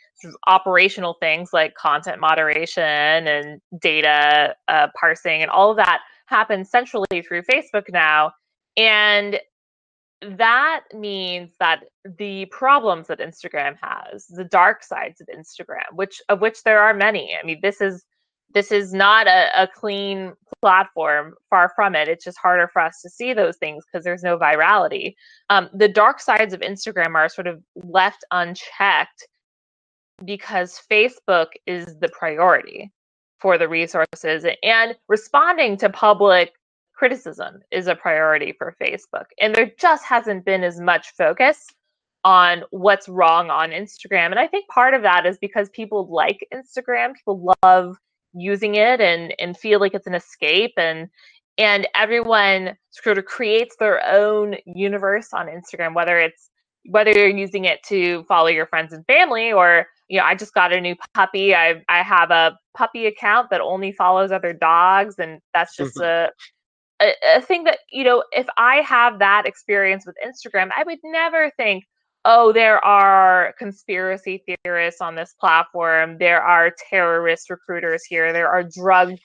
operational 0.48 1.14
things 1.20 1.50
like 1.52 1.76
content 1.76 2.18
moderation 2.20 2.82
and 2.82 3.60
data 3.80 4.56
uh, 4.66 4.88
parsing 4.98 5.42
and 5.42 5.50
all 5.52 5.70
of 5.70 5.76
that 5.76 6.00
happens 6.26 6.68
centrally 6.68 7.22
through 7.22 7.42
Facebook 7.42 7.84
now. 7.92 8.32
And 8.76 9.38
that 10.22 10.80
means 10.92 11.52
that 11.60 11.84
the 12.18 12.46
problems 12.46 13.06
that 13.06 13.20
Instagram 13.20 13.76
has, 13.80 14.26
the 14.26 14.42
dark 14.42 14.82
sides 14.82 15.20
of 15.20 15.28
Instagram, 15.28 15.84
which 15.94 16.20
of 16.28 16.40
which 16.40 16.64
there 16.64 16.80
are 16.80 16.94
many. 16.94 17.36
I 17.40 17.46
mean, 17.46 17.60
this 17.62 17.80
is 17.80 18.04
this 18.54 18.72
is 18.72 18.92
not 18.92 19.26
a, 19.26 19.62
a 19.62 19.68
clean 19.68 20.32
platform. 20.60 21.34
Far 21.50 21.72
from 21.74 21.94
it. 21.94 22.08
It's 22.08 22.24
just 22.24 22.38
harder 22.38 22.68
for 22.68 22.82
us 22.82 23.00
to 23.02 23.10
see 23.10 23.32
those 23.32 23.56
things 23.56 23.84
because 23.84 24.04
there's 24.04 24.22
no 24.22 24.38
virality. 24.38 25.14
Um, 25.50 25.68
the 25.72 25.88
dark 25.88 26.20
sides 26.20 26.52
of 26.52 26.60
Instagram 26.60 27.14
are 27.14 27.28
sort 27.28 27.46
of 27.46 27.62
left 27.76 28.24
unchecked 28.30 29.26
because 30.24 30.80
Facebook 30.90 31.48
is 31.66 31.96
the 32.00 32.08
priority 32.08 32.90
for 33.38 33.56
the 33.56 33.68
resources 33.68 34.44
and 34.64 34.96
responding 35.08 35.76
to 35.76 35.88
public 35.88 36.52
criticism 36.92 37.60
is 37.70 37.86
a 37.86 37.94
priority 37.94 38.52
for 38.58 38.74
Facebook. 38.82 39.26
And 39.40 39.54
there 39.54 39.70
just 39.78 40.04
hasn't 40.04 40.44
been 40.44 40.64
as 40.64 40.80
much 40.80 41.12
focus 41.16 41.68
on 42.24 42.64
what's 42.70 43.08
wrong 43.08 43.48
on 43.50 43.70
Instagram. 43.70 44.26
And 44.26 44.40
I 44.40 44.48
think 44.48 44.68
part 44.68 44.94
of 44.94 45.02
that 45.02 45.24
is 45.24 45.38
because 45.38 45.68
people 45.70 46.08
like 46.10 46.44
Instagram, 46.52 47.14
people 47.14 47.54
love 47.62 47.96
using 48.34 48.74
it 48.74 49.00
and 49.00 49.34
and 49.38 49.56
feel 49.56 49.80
like 49.80 49.94
it's 49.94 50.06
an 50.06 50.14
escape 50.14 50.72
and 50.76 51.08
and 51.56 51.88
everyone 51.94 52.76
sort 52.90 53.18
of 53.18 53.24
creates 53.24 53.76
their 53.78 54.04
own 54.06 54.56
universe 54.66 55.32
on 55.32 55.46
Instagram 55.46 55.94
whether 55.94 56.18
it's 56.18 56.50
whether 56.86 57.10
you're 57.10 57.28
using 57.28 57.64
it 57.64 57.82
to 57.82 58.24
follow 58.24 58.48
your 58.48 58.66
friends 58.66 58.92
and 58.92 59.04
family 59.06 59.52
or 59.52 59.86
you 60.08 60.18
know 60.18 60.24
I 60.24 60.34
just 60.34 60.54
got 60.54 60.72
a 60.72 60.80
new 60.80 60.94
puppy 61.14 61.54
I 61.54 61.82
I 61.88 62.02
have 62.02 62.30
a 62.30 62.56
puppy 62.76 63.06
account 63.06 63.50
that 63.50 63.60
only 63.60 63.92
follows 63.92 64.30
other 64.30 64.52
dogs 64.52 65.16
and 65.18 65.40
that's 65.54 65.76
just 65.76 65.96
mm-hmm. 65.96 66.04
a 66.04 66.30
a, 67.00 67.12
a 67.36 67.40
thing 67.40 67.64
that 67.64 67.78
you 67.90 68.04
know 68.04 68.24
if 68.32 68.46
i 68.56 68.76
have 68.76 69.18
that 69.18 69.46
experience 69.46 70.04
with 70.06 70.16
instagram 70.26 70.70
i 70.76 70.82
would 70.84 70.98
never 71.04 71.50
think 71.56 71.84
oh 72.24 72.52
there 72.52 72.84
are 72.84 73.54
conspiracy 73.58 74.44
theorists 74.64 75.00
on 75.00 75.14
this 75.14 75.34
platform. 75.40 76.18
There 76.18 76.42
are 76.42 76.72
terrorist 76.90 77.50
recruiters 77.50 78.04
here. 78.04 78.32
There 78.32 78.48
are 78.48 78.62
drug 78.62 79.16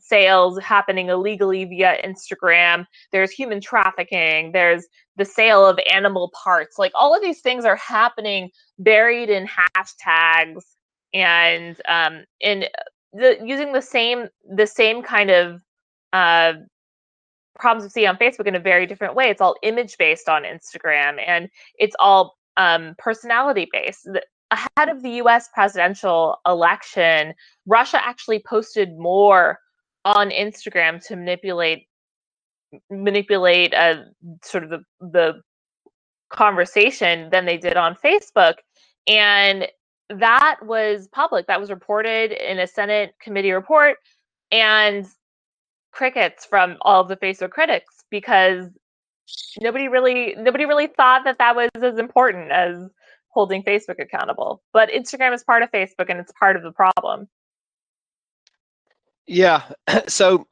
sales 0.00 0.58
happening 0.60 1.08
illegally 1.08 1.64
via 1.64 1.96
instagram. 2.04 2.86
There's 3.12 3.30
human 3.30 3.60
trafficking. 3.60 4.52
There's 4.52 4.86
the 5.16 5.24
sale 5.24 5.66
of 5.66 5.78
animal 5.92 6.30
parts. 6.34 6.78
Like 6.78 6.92
all 6.94 7.14
of 7.14 7.22
these 7.22 7.40
things 7.40 7.64
are 7.64 7.76
happening 7.76 8.50
buried 8.78 9.30
in 9.30 9.46
hashtags 9.46 10.62
and 11.14 11.80
um 11.88 12.24
in 12.40 12.64
the 13.12 13.38
using 13.44 13.72
the 13.72 13.82
same 13.82 14.28
the 14.54 14.66
same 14.66 15.02
kind 15.02 15.30
of 15.30 15.60
uh 16.12 16.54
problems 17.62 17.84
we 17.84 18.02
see 18.02 18.06
on 18.06 18.16
Facebook 18.16 18.46
in 18.46 18.56
a 18.56 18.60
very 18.60 18.86
different 18.86 19.14
way. 19.14 19.30
It's 19.30 19.40
all 19.40 19.54
image 19.62 19.96
based 19.96 20.28
on 20.28 20.42
Instagram 20.42 21.18
and 21.24 21.48
it's 21.78 21.94
all 22.00 22.36
um, 22.56 22.94
personality 22.98 23.68
based. 23.72 24.08
Ahead 24.50 24.88
of 24.90 25.02
the 25.02 25.10
US 25.22 25.48
presidential 25.54 26.36
election, 26.44 27.32
Russia 27.64 28.04
actually 28.04 28.42
posted 28.46 28.98
more 28.98 29.60
on 30.04 30.30
Instagram 30.30 31.02
to 31.06 31.16
manipulate 31.16 31.86
manipulate 32.90 33.72
uh, 33.74 34.02
sort 34.42 34.64
of 34.64 34.70
the, 34.70 34.80
the 35.00 35.40
conversation 36.30 37.28
than 37.30 37.44
they 37.44 37.58
did 37.58 37.76
on 37.76 37.94
Facebook. 38.04 38.54
And 39.06 39.68
that 40.08 40.56
was 40.62 41.06
public. 41.12 41.46
That 41.46 41.60
was 41.60 41.70
reported 41.70 42.32
in 42.32 42.58
a 42.58 42.66
Senate 42.66 43.14
committee 43.20 43.52
report. 43.52 43.98
And 44.50 45.06
crickets 45.92 46.44
from 46.44 46.76
all 46.80 47.00
of 47.00 47.08
the 47.08 47.16
Facebook 47.16 47.50
critics 47.50 47.94
because 48.10 48.68
nobody 49.60 49.88
really 49.88 50.34
nobody 50.36 50.64
really 50.64 50.88
thought 50.88 51.24
that 51.24 51.38
that 51.38 51.54
was 51.54 51.70
as 51.74 51.98
important 51.98 52.50
as 52.50 52.88
holding 53.28 53.62
Facebook 53.62 54.00
accountable. 54.00 54.62
But 54.72 54.90
Instagram 54.90 55.34
is 55.34 55.44
part 55.44 55.62
of 55.62 55.70
Facebook 55.70 56.08
and 56.08 56.20
it's 56.20 56.32
part 56.38 56.56
of 56.56 56.62
the 56.62 56.72
problem. 56.72 57.28
Yeah. 59.26 59.62
So 60.08 60.46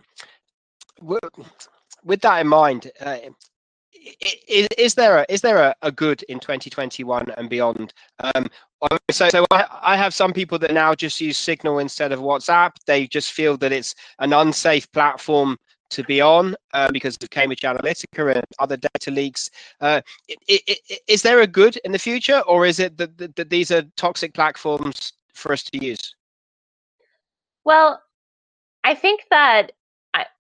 with 2.04 2.20
that 2.20 2.40
in 2.40 2.48
mind, 2.48 2.90
uh, 3.00 3.18
is, 4.48 4.68
is 4.78 4.94
there 4.94 5.18
a 5.18 5.26
is 5.28 5.40
there 5.40 5.58
a, 5.58 5.74
a 5.82 5.92
good 5.92 6.22
in 6.24 6.40
2021 6.40 7.30
and 7.36 7.48
beyond? 7.48 7.92
Um, 8.34 8.46
so, 9.10 9.28
so 9.28 9.46
I, 9.50 9.66
I 9.82 9.96
have 9.96 10.14
some 10.14 10.32
people 10.32 10.58
that 10.60 10.72
now 10.72 10.94
just 10.94 11.20
use 11.20 11.36
Signal 11.36 11.78
instead 11.78 12.12
of 12.12 12.20
WhatsApp. 12.20 12.72
They 12.86 13.06
just 13.06 13.32
feel 13.32 13.56
that 13.58 13.72
it's 13.72 13.94
an 14.18 14.32
unsafe 14.32 14.90
platform 14.92 15.58
to 15.90 16.04
be 16.04 16.20
on 16.20 16.54
uh, 16.72 16.90
because 16.92 17.16
of 17.20 17.30
Cambridge 17.30 17.62
Analytica 17.62 18.34
and 18.36 18.44
other 18.58 18.76
data 18.76 19.10
leaks. 19.10 19.50
Uh, 19.80 20.00
is 21.06 21.22
there 21.22 21.40
a 21.40 21.46
good 21.46 21.76
in 21.84 21.92
the 21.92 21.98
future, 21.98 22.40
or 22.46 22.64
is 22.64 22.78
it 22.78 22.96
that, 22.96 23.18
that, 23.18 23.36
that 23.36 23.50
these 23.50 23.70
are 23.70 23.82
toxic 23.96 24.32
platforms 24.32 25.12
for 25.34 25.52
us 25.52 25.62
to 25.64 25.84
use? 25.84 26.14
Well, 27.64 28.00
I 28.84 28.94
think 28.94 29.24
that 29.30 29.72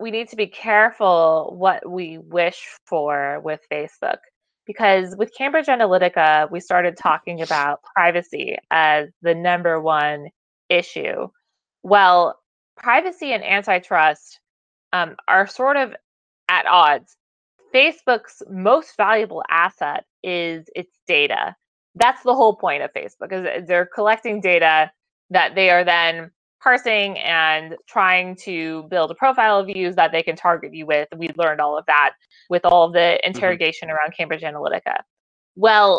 we 0.00 0.10
need 0.10 0.28
to 0.28 0.36
be 0.36 0.46
careful 0.46 1.54
what 1.58 1.88
we 1.88 2.18
wish 2.18 2.66
for 2.86 3.40
with 3.44 3.60
Facebook 3.70 4.18
because 4.66 5.16
with 5.16 5.34
Cambridge 5.36 5.66
Analytica, 5.66 6.50
we 6.50 6.60
started 6.60 6.96
talking 6.96 7.42
about 7.42 7.80
privacy 7.94 8.56
as 8.70 9.08
the 9.20 9.34
number 9.34 9.80
one 9.80 10.28
issue. 10.68 11.28
Well, 11.82 12.38
privacy 12.76 13.32
and 13.32 13.44
antitrust 13.44 14.40
um, 14.92 15.16
are 15.28 15.46
sort 15.46 15.76
of 15.76 15.94
at 16.48 16.66
odds. 16.66 17.16
Facebook's 17.74 18.42
most 18.50 18.96
valuable 18.96 19.42
asset 19.50 20.04
is 20.22 20.66
its 20.74 20.96
data. 21.06 21.54
That's 21.94 22.22
the 22.22 22.34
whole 22.34 22.56
point 22.56 22.82
of 22.82 22.92
Facebook 22.92 23.32
is 23.32 23.66
they're 23.66 23.86
collecting 23.86 24.40
data 24.40 24.90
that 25.30 25.54
they 25.54 25.70
are 25.70 25.84
then 25.84 26.30
parsing 26.62 27.18
and 27.18 27.76
trying 27.88 28.36
to 28.36 28.84
build 28.84 29.10
a 29.10 29.14
profile 29.14 29.58
of 29.58 29.68
you 29.68 29.92
that 29.92 30.12
they 30.12 30.22
can 30.22 30.36
target 30.36 30.74
you 30.74 30.86
with. 30.86 31.08
We 31.16 31.30
learned 31.36 31.60
all 31.60 31.78
of 31.78 31.86
that 31.86 32.12
with 32.48 32.64
all 32.64 32.84
of 32.84 32.92
the 32.92 32.98
mm-hmm. 32.98 33.26
interrogation 33.26 33.88
mm-hmm. 33.88 33.96
around 33.96 34.14
Cambridge 34.16 34.42
Analytica. 34.42 34.98
Well, 35.56 35.98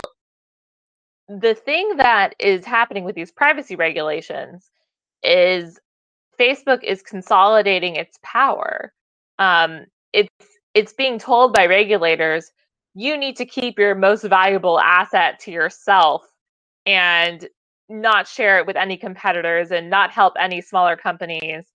the 1.28 1.56
thing 1.56 1.98
that 1.98 2.36
is 2.40 2.66
happening 2.66 3.04
with 3.04 3.16
these 3.16 3.32
privacy 3.32 3.76
regulations 3.76 4.70
is 5.24 5.80
Facebook 6.40 6.84
is 6.84 7.02
consolidating 7.02 7.96
its 7.96 8.18
power. 8.24 8.94
Um, 9.40 9.86
it's 10.14 10.30
it's 10.74 10.94
being 10.94 11.20
told 11.20 11.54
by 11.54 11.66
regulators 11.66 12.52
you 12.94 13.18
need 13.18 13.36
to 13.38 13.46
keep 13.46 13.80
your 13.80 13.96
most 13.96 14.24
valuable 14.24 14.80
asset 14.80 15.40
to 15.42 15.52
yourself 15.52 16.24
and 16.86 17.48
not 17.92 18.28
share 18.28 18.58
it 18.58 18.66
with 18.66 18.76
any 18.76 18.98
competitors 18.98 19.72
and 19.72 19.90
not 19.90 20.12
help 20.12 20.34
any 20.40 20.62
smaller 20.62 20.96
companies. 20.96 21.66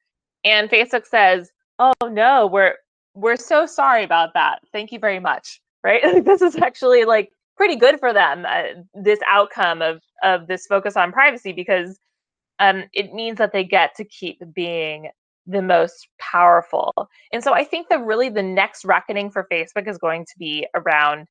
And 0.44 0.70
Facebook 0.70 1.06
says, 1.06 1.50
"Oh 1.78 1.92
no, 2.04 2.46
we're 2.46 2.74
we're 3.14 3.36
so 3.36 3.66
sorry 3.66 4.04
about 4.04 4.34
that. 4.34 4.60
Thank 4.72 4.92
you 4.92 4.98
very 4.98 5.20
much." 5.20 5.60
Right? 5.84 6.02
this 6.24 6.42
is 6.42 6.56
actually 6.56 7.04
like 7.04 7.30
pretty 7.56 7.76
good 7.76 8.00
for 8.00 8.12
them. 8.12 8.46
Uh, 8.48 8.82
this 8.94 9.20
outcome 9.28 9.82
of 9.82 10.02
of 10.22 10.46
this 10.46 10.66
focus 10.66 10.96
on 10.96 11.12
privacy 11.12 11.52
because 11.52 11.98
um, 12.58 12.84
it 12.92 13.12
means 13.12 13.38
that 13.38 13.52
they 13.52 13.64
get 13.64 13.94
to 13.96 14.04
keep 14.04 14.40
being 14.54 15.10
the 15.46 15.62
most 15.62 16.08
powerful. 16.18 16.92
And 17.32 17.42
so 17.42 17.54
I 17.54 17.64
think 17.64 17.88
that 17.88 18.04
really 18.04 18.28
the 18.28 18.42
next 18.42 18.84
reckoning 18.84 19.30
for 19.30 19.46
Facebook 19.50 19.88
is 19.88 19.98
going 19.98 20.24
to 20.24 20.38
be 20.38 20.66
around 20.74 21.28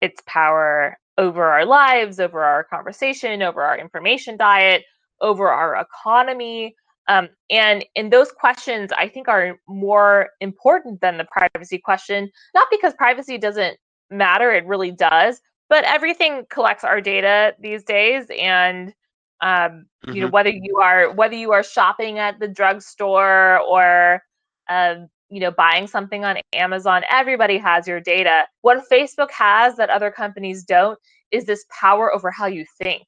its 0.00 0.20
power 0.26 0.98
over 1.18 1.44
our 1.44 1.64
lives, 1.64 2.20
over 2.20 2.42
our 2.42 2.64
conversation, 2.64 3.42
over 3.42 3.62
our 3.62 3.78
information 3.78 4.36
diet, 4.36 4.84
over 5.20 5.48
our 5.48 5.76
economy. 5.76 6.74
Um, 7.08 7.28
and 7.50 7.84
and 7.94 8.12
those 8.12 8.32
questions 8.32 8.90
I 8.96 9.08
think 9.08 9.28
are 9.28 9.58
more 9.68 10.30
important 10.40 11.00
than 11.00 11.18
the 11.18 11.26
privacy 11.30 11.78
question, 11.78 12.30
not 12.54 12.66
because 12.70 12.94
privacy 12.94 13.38
doesn't 13.38 13.78
matter, 14.10 14.52
it 14.52 14.66
really 14.66 14.90
does, 14.90 15.40
but 15.68 15.84
everything 15.84 16.46
collects 16.50 16.84
our 16.84 17.00
data 17.00 17.54
these 17.60 17.84
days, 17.84 18.26
and 18.36 18.92
um, 19.40 19.50
mm-hmm. 19.50 20.12
you 20.12 20.20
know 20.20 20.26
mm-hmm. 20.26 20.32
whether 20.32 20.50
you 20.50 20.78
are 20.82 21.12
whether 21.12 21.36
you 21.36 21.52
are 21.52 21.62
shopping 21.62 22.18
at 22.18 22.40
the 22.40 22.48
drugstore 22.48 23.60
or 23.60 24.22
um, 24.68 25.08
you 25.28 25.40
know 25.40 25.50
buying 25.50 25.86
something 25.86 26.24
on 26.24 26.36
amazon 26.52 27.02
everybody 27.10 27.58
has 27.58 27.86
your 27.86 28.00
data. 28.00 28.44
What 28.62 28.84
facebook 28.90 29.30
has 29.30 29.76
that 29.76 29.90
other 29.90 30.10
companies 30.10 30.64
don't 30.64 30.98
is 31.30 31.44
this 31.44 31.64
power 31.70 32.14
over 32.14 32.30
how 32.30 32.46
you 32.46 32.64
think. 32.78 33.04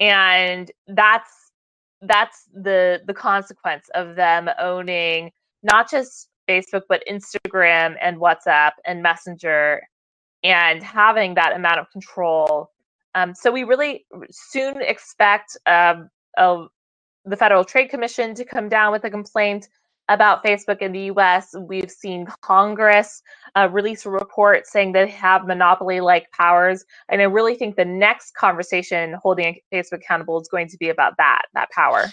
And 0.00 0.70
that's 0.86 1.30
that's 2.02 2.44
the 2.54 3.00
the 3.06 3.14
consequence 3.14 3.88
of 3.94 4.14
them 4.14 4.48
owning 4.60 5.32
not 5.62 5.90
just 5.90 6.28
Facebook 6.48 6.82
but 6.88 7.02
Instagram 7.10 7.96
and 8.00 8.18
WhatsApp 8.18 8.72
and 8.84 9.02
Messenger 9.02 9.82
and 10.44 10.82
having 10.82 11.34
that 11.34 11.54
amount 11.54 11.80
of 11.80 11.90
control. 11.90 12.70
Um, 13.14 13.34
so 13.34 13.50
we 13.50 13.64
really 13.64 14.06
soon 14.30 14.80
expect 14.80 15.56
um, 15.66 16.08
a, 16.36 16.66
the 17.24 17.36
Federal 17.36 17.64
Trade 17.64 17.88
Commission 17.88 18.34
to 18.36 18.44
come 18.44 18.68
down 18.68 18.92
with 18.92 19.02
a 19.02 19.10
complaint 19.10 19.68
about 20.08 20.44
Facebook 20.44 20.78
in 20.78 20.92
the 20.92 21.10
US. 21.12 21.54
We've 21.58 21.90
seen 21.90 22.26
Congress 22.40 23.22
uh, 23.56 23.68
release 23.70 24.06
a 24.06 24.10
report 24.10 24.66
saying 24.66 24.92
they 24.92 25.08
have 25.08 25.46
monopoly 25.46 26.00
like 26.00 26.30
powers. 26.32 26.84
And 27.08 27.20
I 27.20 27.24
really 27.24 27.54
think 27.54 27.76
the 27.76 27.84
next 27.84 28.34
conversation 28.34 29.14
holding 29.22 29.58
Facebook 29.72 29.98
accountable 29.98 30.40
is 30.40 30.48
going 30.48 30.68
to 30.68 30.76
be 30.78 30.88
about 30.88 31.14
that, 31.18 31.42
that 31.54 31.70
power. 31.70 32.06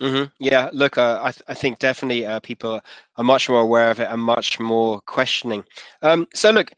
Mm-hmm. 0.00 0.24
Yeah, 0.38 0.68
look, 0.72 0.98
uh, 0.98 1.20
I, 1.22 1.32
th- 1.32 1.42
I 1.48 1.54
think 1.54 1.78
definitely 1.78 2.26
uh, 2.26 2.40
people 2.40 2.80
are 3.16 3.24
much 3.24 3.48
more 3.48 3.60
aware 3.60 3.90
of 3.90 3.98
it 3.98 4.08
and 4.10 4.20
much 4.20 4.60
more 4.60 5.00
questioning. 5.06 5.64
Um, 6.02 6.26
so, 6.34 6.50
look, 6.50 6.70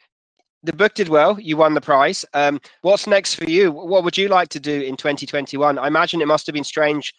the 0.63 0.73
book 0.73 0.95
did 0.95 1.09
well. 1.09 1.39
You 1.41 1.57
won 1.57 1.75
the 1.75 1.81
prize. 1.81 2.25
Um, 2.35 2.61
what's 2.83 3.07
next 3.07 3.35
for 3.35 3.45
you? 3.45 3.73
What 3.73 4.05
would 4.05 4.17
you 4.17 4.29
like 4.29 4.49
to 4.51 4.61
do 4.61 4.83
in 4.83 4.97
2021? 4.97 5.79
I 5.79 5.87
imagine 5.87 6.21
it 6.21 6.29
must 6.29 6.47
have 6.47 6.55
been 6.55 6.65
strange 6.65 7.13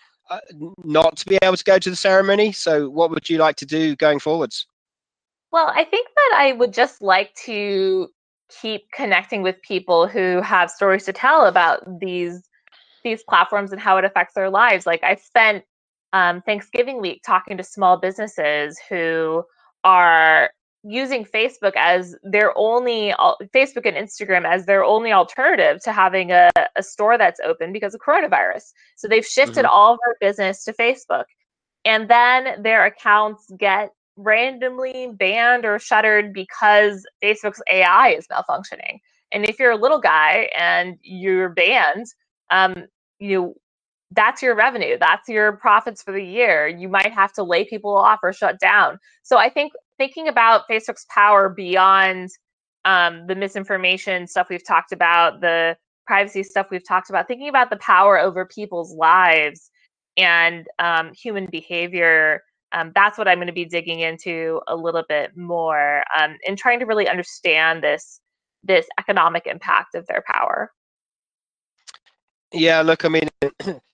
not 0.84 1.18
to 1.18 1.26
be 1.26 1.38
able 1.42 1.58
to 1.58 1.64
go 1.64 1.80
to 1.80 1.90
the 1.90 1.96
ceremony. 1.96 2.52
So, 2.52 2.90
what 2.90 3.10
would 3.10 3.30
you 3.30 3.38
like 3.38 3.56
to 3.58 3.66
do 3.66 3.96
going 3.96 4.20
forwards? 4.20 4.68
Well, 5.52 5.72
I 5.74 5.84
think 5.84 6.08
that 6.16 6.38
I 6.38 6.52
would 6.54 6.74
just 6.74 7.02
like 7.02 7.34
to 7.46 8.10
keep 8.62 8.92
connecting 8.92 9.42
with 9.42 9.62
people 9.62 10.08
who 10.08 10.42
have 10.42 10.72
stories 10.72 11.06
to 11.06 11.14
tell 11.14 11.46
about 11.46 12.00
these 12.00 12.44
these 13.04 13.24
platforms 13.24 13.72
and 13.72 13.80
how 13.80 13.98
it 13.98 14.06
affects 14.06 14.34
their 14.34 14.50
lives. 14.50 14.86
Like 14.86 15.04
I 15.04 15.16
spent 15.16 15.64
um, 16.14 16.42
Thanksgiving 16.42 17.00
week 17.00 17.22
talking 17.26 17.58
to 17.58 17.64
small 17.64 17.98
businesses 17.98 18.78
who 18.90 19.44
are 19.84 20.50
using 20.84 21.26
Facebook 21.26 21.74
as 21.76 22.16
their 22.24 22.58
only 22.58 23.14
Facebook 23.54 23.86
and 23.86 23.98
Instagram 23.98 24.46
as 24.46 24.66
their 24.66 24.84
only 24.84 25.12
alternative 25.12 25.82
to 25.84 25.92
having 25.92 26.32
a, 26.32 26.50
a 26.76 26.84
store 26.84 27.18
that's 27.18 27.40
open 27.42 27.74
because 27.74 27.94
of 27.94 28.02
coronavirus. 28.02 28.72
So 28.96 29.08
they've 29.08 29.26
shifted 29.26 29.66
mm-hmm. 29.66 29.74
all 29.74 29.94
of 29.94 30.00
their 30.06 30.30
business 30.30 30.64
to 30.66 30.74
Facebook. 30.74 31.26
And 31.86 32.10
then 32.10 32.62
their 32.62 32.86
accounts 32.86 33.52
get 33.58 33.90
randomly 34.16 35.10
banned 35.14 35.66
or 35.66 35.80
shuttered 35.80 36.34
because 36.34 37.06
Facebook's 37.24 37.62
AI 37.72 38.10
is 38.10 38.28
malfunctioning. 38.28 39.00
And 39.32 39.48
if 39.48 39.60
you're 39.60 39.72
a 39.72 39.78
little 39.78 40.00
guy 40.00 40.50
and 40.58 40.98
you're 41.02 41.50
banned, 41.50 42.08
um, 42.52 42.88
you 43.20 43.56
that's 44.12 44.42
your 44.42 44.56
revenue 44.56 44.98
that's 45.00 45.30
your 45.30 45.54
profits 45.54 46.02
for 46.02 46.12
the 46.12 46.24
year. 46.24 46.68
You 46.68 46.90
might 46.90 47.14
have 47.14 47.32
to 47.34 47.44
lay 47.44 47.66
people 47.66 47.96
off 47.96 48.20
or 48.24 48.34
shut 48.34 48.60
down. 48.60 48.98
So 49.24 49.38
i 49.38 49.50
think 49.50 49.74
thinking 49.98 50.28
about 50.28 50.68
facebook's 50.70 51.06
power 51.10 51.50
beyond 51.50 52.30
um, 52.86 53.28
the 53.28 53.36
misinformation 53.36 54.26
stuff 54.26 54.48
we've 54.50 54.66
talked 54.66 54.92
about 54.92 55.42
the 55.42 55.78
privacy 56.08 56.42
stuff 56.42 56.68
we've 56.72 56.88
talked 56.88 57.10
about 57.10 57.28
thinking 57.28 57.50
about 57.50 57.70
the 57.70 57.78
power 57.78 58.18
over 58.18 58.46
people's 58.46 58.96
lives 58.96 59.70
and 60.18 60.66
um, 60.80 61.12
human 61.14 61.46
behavior 61.52 62.42
um, 62.72 62.92
that's 62.96 63.18
what 63.18 63.28
i'm 63.28 63.38
going 63.38 63.48
to 63.48 63.54
be 63.54 63.66
digging 63.66 64.00
into 64.00 64.62
a 64.68 64.76
little 64.76 65.04
bit 65.08 65.36
more 65.36 66.04
um, 66.18 66.38
and 66.48 66.58
trying 66.58 66.80
to 66.80 66.86
really 66.86 67.08
understand 67.08 67.84
this 67.84 68.22
this 68.64 68.88
economic 69.00 69.48
impact 69.48 69.96
of 69.96 70.06
their 70.08 70.22
power. 70.28 70.72
Yeah 72.52 72.82
look 72.82 73.06
i 73.06 73.10
mean 73.10 73.30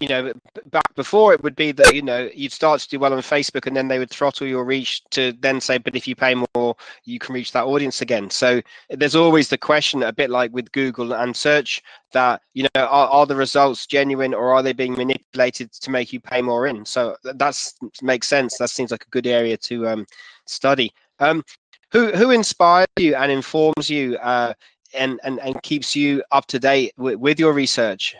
you 0.00 0.08
know, 0.08 0.32
back 0.66 0.94
before 0.94 1.32
it 1.32 1.42
would 1.42 1.54
be 1.54 1.72
that 1.72 1.94
you 1.94 2.02
know 2.02 2.28
you'd 2.34 2.52
start 2.52 2.80
to 2.80 2.88
do 2.88 2.98
well 2.98 3.12
on 3.12 3.20
Facebook, 3.20 3.66
and 3.66 3.76
then 3.76 3.88
they 3.88 3.98
would 3.98 4.10
throttle 4.10 4.46
your 4.46 4.64
reach 4.64 5.04
to 5.10 5.32
then 5.40 5.60
say, 5.60 5.78
but 5.78 5.94
if 5.94 6.08
you 6.08 6.16
pay 6.16 6.34
more, 6.54 6.76
you 7.04 7.18
can 7.18 7.34
reach 7.34 7.52
that 7.52 7.64
audience 7.64 8.00
again. 8.00 8.30
So 8.30 8.62
there's 8.90 9.14
always 9.14 9.48
the 9.48 9.58
question, 9.58 10.02
a 10.02 10.12
bit 10.12 10.30
like 10.30 10.52
with 10.52 10.72
Google 10.72 11.12
and 11.14 11.36
search, 11.36 11.82
that 12.12 12.40
you 12.54 12.64
know, 12.74 12.82
are, 12.82 13.08
are 13.08 13.26
the 13.26 13.36
results 13.36 13.86
genuine 13.86 14.34
or 14.34 14.52
are 14.52 14.62
they 14.62 14.72
being 14.72 14.94
manipulated 14.94 15.72
to 15.72 15.90
make 15.90 16.12
you 16.12 16.20
pay 16.20 16.42
more 16.42 16.66
in? 16.66 16.84
So 16.84 17.16
that's 17.22 17.74
makes 18.00 18.28
sense. 18.28 18.58
That 18.58 18.70
seems 18.70 18.90
like 18.90 19.04
a 19.04 19.10
good 19.10 19.26
area 19.26 19.56
to 19.58 19.88
um, 19.88 20.06
study. 20.46 20.92
Um, 21.20 21.44
who 21.90 22.10
who 22.12 22.30
inspires 22.30 22.88
you 22.98 23.14
and 23.14 23.30
informs 23.30 23.90
you 23.90 24.16
uh, 24.16 24.54
and, 24.94 25.20
and 25.24 25.38
and 25.40 25.62
keeps 25.62 25.94
you 25.94 26.22
up 26.32 26.46
to 26.46 26.58
date 26.58 26.92
with, 26.96 27.16
with 27.16 27.38
your 27.38 27.52
research? 27.52 28.16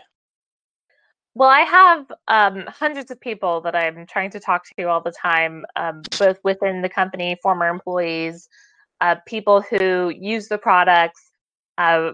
Well, 1.35 1.49
I 1.49 1.61
have 1.61 2.11
um, 2.27 2.65
hundreds 2.67 3.09
of 3.09 3.19
people 3.19 3.61
that 3.61 3.75
I'm 3.75 4.05
trying 4.05 4.29
to 4.31 4.39
talk 4.39 4.65
to 4.77 4.83
all 4.83 5.01
the 5.01 5.11
time, 5.11 5.65
um, 5.75 6.03
both 6.19 6.37
within 6.43 6.83
the 6.83 6.89
company, 6.89 7.37
former 7.41 7.67
employees, 7.67 8.47
uh, 9.01 9.15
people 9.25 9.61
who 9.61 10.09
use 10.09 10.47
the 10.47 10.59
products, 10.59 11.31
uh, 11.79 12.11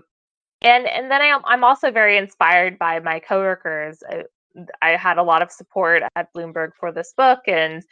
and 0.62 0.88
and 0.88 1.12
then 1.12 1.21
I 1.21 1.27
am, 1.27 1.41
I'm 1.45 1.63
also 1.63 1.91
very 1.91 2.17
inspired 2.17 2.79
by 2.79 2.99
my 2.99 3.19
coworkers. 3.19 4.01
I, 4.10 4.23
I 4.82 4.89
had 4.95 5.17
a 5.17 5.23
lot 5.23 5.41
of 5.41 5.51
support 5.51 6.03
at 6.15 6.34
Bloomberg 6.34 6.71
for 6.79 6.91
this 6.91 7.13
book, 7.15 7.39
and 7.47 7.84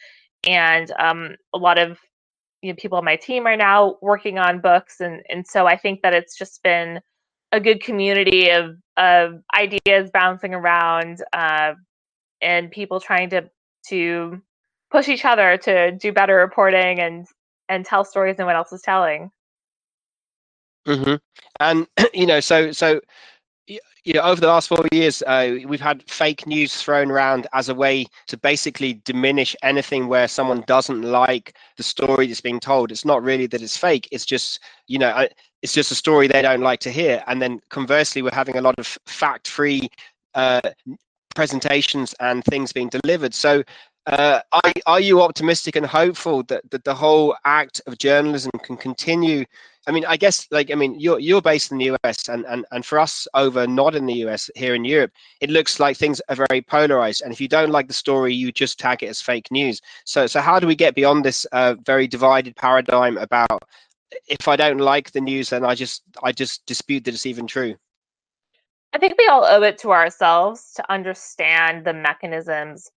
and 0.48 0.92
um, 0.98 1.36
a 1.54 1.58
lot 1.58 1.78
of 1.78 2.00
you 2.62 2.72
know, 2.72 2.76
people 2.78 2.98
on 2.98 3.06
my 3.06 3.18
team 3.18 3.46
are 3.48 3.58
now 3.58 3.98
working 4.02 4.40
on 4.40 4.62
books, 4.62 5.02
and 5.02 5.22
and 5.30 5.46
so 5.46 5.68
I 5.68 5.78
think 5.78 6.02
that 6.04 6.14
it's 6.14 6.38
just 6.38 6.64
been 6.64 7.02
a 7.52 7.60
good 7.60 7.82
community 7.82 8.50
of 8.50 8.78
of 8.98 9.42
ideas 9.56 10.10
bouncing 10.12 10.54
around 10.54 11.24
uh, 11.34 11.74
and 12.42 12.72
people 12.72 13.00
trying 13.00 13.30
to 13.30 13.50
to 13.90 14.42
push 14.92 15.08
each 15.08 15.26
other 15.26 15.58
to 15.58 15.92
do 15.92 16.12
better 16.12 16.36
reporting 16.36 17.00
and 17.00 17.28
and 17.70 17.86
tell 17.86 18.04
stories 18.04 18.38
than 18.38 18.46
what 18.46 18.56
else 18.56 18.72
is 18.72 18.82
telling. 18.82 19.32
Mm-hmm. 20.88 21.16
And 21.60 21.88
you 22.14 22.26
know, 22.26 22.40
so 22.40 22.72
so 22.72 23.02
you 23.68 24.14
know, 24.14 24.22
over 24.22 24.40
the 24.40 24.48
last 24.48 24.70
four 24.70 24.86
years, 24.92 25.22
uh, 25.28 25.58
we've 25.66 25.82
had 25.82 26.04
fake 26.10 26.48
news 26.48 26.82
thrown 26.82 27.12
around 27.12 27.48
as 27.54 27.70
a 27.70 27.76
way 27.76 28.06
to 28.28 28.38
basically 28.38 29.02
diminish 29.04 29.56
anything 29.64 30.08
where 30.08 30.28
someone 30.28 30.64
doesn't 30.68 31.02
like 31.02 31.56
the 31.76 31.84
story 31.84 32.28
that's 32.28 32.42
being 32.42 32.60
told. 32.60 32.92
It's 32.92 33.04
not 33.06 33.22
really 33.22 33.48
that 33.48 33.62
it's 33.62 33.76
fake. 33.76 34.08
It's 34.12 34.26
just, 34.26 34.62
you 34.88 34.98
know, 34.98 35.28
it's 35.62 35.74
just 35.74 35.92
a 35.92 35.96
story 35.96 36.28
they 36.28 36.42
don't 36.42 36.62
like 36.62 36.80
to 36.82 36.92
hear. 36.92 37.24
And 37.28 37.42
then 37.42 37.60
conversely, 37.70 38.22
we're 38.22 38.32
having 38.32 38.58
a 38.58 38.62
lot 38.62 38.80
of 38.80 38.98
fact-free 39.06 39.90
uh, 40.36 40.62
presentations 41.36 42.16
and 42.20 42.44
things 42.46 42.72
being 42.72 42.90
delivered. 42.90 43.34
So 43.34 43.64
uh, 44.06 44.40
are, 44.54 44.74
are 44.86 45.02
you 45.02 45.22
optimistic 45.22 45.76
and 45.76 45.86
hopeful 45.86 46.44
that, 46.44 46.70
that 46.72 46.86
the 46.86 46.96
whole 46.96 47.36
act 47.44 47.82
of 47.88 47.98
journalism 47.98 48.52
can 48.64 48.78
continue 48.78 49.44
I 49.88 49.92
mean, 49.92 50.04
I 50.06 50.18
guess 50.18 50.48
like 50.52 50.70
I 50.70 50.76
mean, 50.76 51.00
you're 51.00 51.20
you're 51.20 51.42
based 51.42 51.72
in 51.72 51.78
the 51.78 51.92
US, 52.04 52.28
and 52.28 52.46
and 52.46 52.66
and 52.72 52.86
for 52.86 53.00
us 53.00 53.28
over 53.34 53.66
not 53.66 53.96
in 53.96 54.06
the 54.06 54.26
US 54.26 54.50
here 54.56 54.76
in 54.76 54.84
Europe, 54.84 55.12
it 55.40 55.50
looks 55.50 55.80
like 55.80 55.96
things 55.96 56.22
are 56.28 56.36
very 56.36 56.62
polarized. 56.62 57.22
And 57.22 57.32
if 57.32 57.40
you 57.40 57.48
don't 57.48 57.72
like 57.72 57.88
the 57.88 57.94
story, 57.94 58.34
you 58.34 58.52
just 58.52 58.80
tag 58.80 59.02
it 59.02 59.08
as 59.08 59.22
fake 59.22 59.50
news. 59.50 59.82
So 60.04 60.28
so 60.28 60.42
how 60.42 60.60
do 60.60 60.68
we 60.68 60.76
get 60.76 60.94
beyond 60.94 61.24
this 61.24 61.46
uh, 61.54 61.76
very 61.86 62.06
divided 62.06 62.56
paradigm 62.58 63.18
about 63.18 63.64
if 64.28 64.48
I 64.48 64.56
don't 64.56 64.80
like 64.80 65.12
the 65.12 65.22
news, 65.22 65.50
then 65.50 65.64
I 65.64 65.74
just 65.74 66.04
I 66.22 66.32
just 66.34 66.66
dispute 66.66 67.06
that 67.06 67.14
it's 67.14 67.26
even 67.26 67.48
true. 67.48 67.76
I 68.94 69.00
think 69.00 69.16
we 69.18 69.28
all 69.28 69.46
owe 69.46 69.64
it 69.64 69.78
to 69.80 69.92
ourselves 69.92 70.74
to 70.76 70.92
understand 70.92 71.86
the 71.86 71.94
mechanisms 71.94 72.90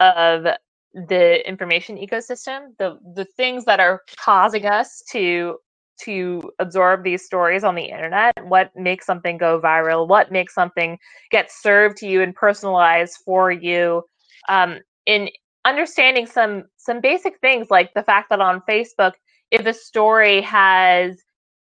of 0.00 0.46
the 0.94 1.48
information 1.48 1.96
ecosystem, 1.96 2.76
the 2.78 2.98
the 3.14 3.24
things 3.24 3.64
that 3.66 3.80
are 3.80 4.02
causing 4.16 4.66
us 4.66 5.02
to 5.10 5.58
to 6.02 6.42
absorb 6.58 7.04
these 7.04 7.24
stories 7.24 7.64
on 7.64 7.74
the 7.74 7.84
internet 7.84 8.32
what 8.44 8.70
makes 8.76 9.06
something 9.06 9.36
go 9.36 9.60
viral 9.60 10.06
what 10.08 10.32
makes 10.32 10.54
something 10.54 10.98
get 11.30 11.50
served 11.50 11.96
to 11.96 12.06
you 12.06 12.20
and 12.22 12.34
personalized 12.34 13.18
for 13.24 13.50
you 13.50 14.02
um, 14.48 14.78
in 15.06 15.28
understanding 15.64 16.26
some 16.26 16.64
some 16.76 17.00
basic 17.00 17.38
things 17.40 17.68
like 17.70 17.92
the 17.94 18.02
fact 18.02 18.28
that 18.30 18.40
on 18.40 18.62
facebook 18.68 19.12
if 19.50 19.64
a 19.66 19.74
story 19.74 20.40
has 20.40 21.16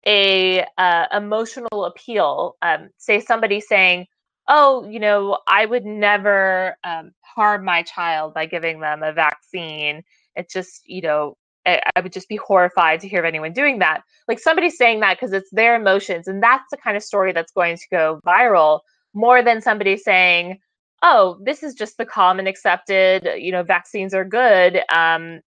a 0.07 0.65
uh, 0.77 1.05
emotional 1.13 1.85
appeal 1.85 2.55
um, 2.61 2.89
say 2.97 3.19
somebody 3.19 3.59
saying 3.59 4.05
oh 4.47 4.87
you 4.89 4.99
know 4.99 5.37
i 5.47 5.65
would 5.65 5.85
never 5.85 6.75
um, 6.83 7.11
harm 7.35 7.63
my 7.65 7.83
child 7.83 8.33
by 8.33 8.45
giving 8.45 8.79
them 8.79 9.03
a 9.03 9.13
vaccine. 9.13 10.03
It's 10.35 10.53
just 10.53 10.81
you 10.85 11.01
know 11.01 11.37
I, 11.65 12.01
would 12.01 12.13
just 12.13 12.29
be 12.29 12.37
horrified 12.37 12.99
to 13.01 13.07
hear 13.07 13.19
of 13.19 13.25
anyone 13.25 13.53
doing 13.53 13.79
that. 13.79 14.01
Like 14.27 14.39
somebody 14.39 14.69
saying 14.69 14.99
that 15.01 15.17
because 15.19 15.33
it's 15.33 15.49
their 15.51 15.75
emotions, 15.75 16.27
and 16.27 16.41
that's 16.41 16.69
the 16.71 16.77
kind 16.77 16.97
of 16.97 17.03
story 17.03 17.33
that's 17.33 17.51
going 17.51 17.77
to 17.77 17.87
go 17.91 18.19
viral 18.25 18.81
more 19.13 19.43
than 19.43 19.61
somebody 19.61 19.97
saying, 19.97 20.59
"Oh, 21.03 21.39
this 21.43 21.63
is 21.63 21.73
just 21.73 21.97
the 21.97 22.05
common 22.05 22.47
accepted, 22.47 23.27
you 23.37 23.51
know, 23.51 23.63
vaccines 23.63 24.13
are 24.13 24.25
good 24.25 24.81
um, 24.93 25.41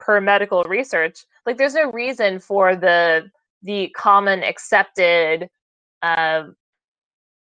per 0.00 0.20
medical 0.20 0.64
research." 0.64 1.24
Like, 1.46 1.58
there's 1.58 1.74
no 1.74 1.90
reason 1.92 2.40
for 2.40 2.76
the 2.76 3.30
the 3.62 3.88
common 3.96 4.42
accepted 4.42 5.48
uh, 6.02 6.44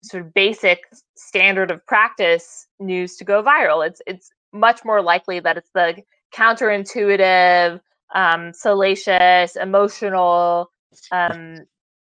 sort 0.03 0.25
of 0.25 0.33
basic 0.33 0.81
standard 1.15 1.71
of 1.71 1.85
practice 1.85 2.67
news 2.79 3.15
to 3.17 3.23
go 3.23 3.43
viral. 3.43 3.85
It's 3.85 4.01
it's 4.07 4.29
much 4.51 4.85
more 4.85 5.01
likely 5.01 5.39
that 5.39 5.57
it's 5.57 5.71
the 5.73 6.03
counterintuitive, 6.35 7.79
um, 8.15 8.53
salacious, 8.53 9.55
emotional, 9.55 10.69
um, 11.11 11.57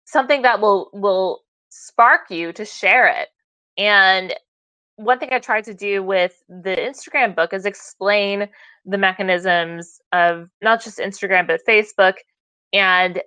something 0.04 0.42
that 0.42 0.60
will 0.60 0.90
will 0.92 1.40
spark 1.70 2.30
you 2.30 2.52
to 2.52 2.64
share 2.64 3.08
it. 3.08 3.28
And 3.76 4.34
one 4.96 5.18
thing 5.18 5.30
I 5.32 5.40
tried 5.40 5.64
to 5.64 5.74
do 5.74 6.02
with 6.02 6.42
the 6.48 6.76
Instagram 6.76 7.34
book 7.34 7.52
is 7.52 7.66
explain 7.66 8.48
the 8.84 8.98
mechanisms 8.98 10.00
of 10.12 10.48
not 10.62 10.82
just 10.82 10.98
Instagram 10.98 11.46
but 11.46 11.60
Facebook. 11.68 12.14
And 12.72 13.22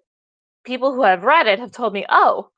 people 0.65 0.93
who 0.93 1.03
have 1.03 1.23
read 1.23 1.47
it 1.47 1.59
have 1.59 1.71
told 1.71 1.93
me, 1.93 2.05
oh, 2.09 2.49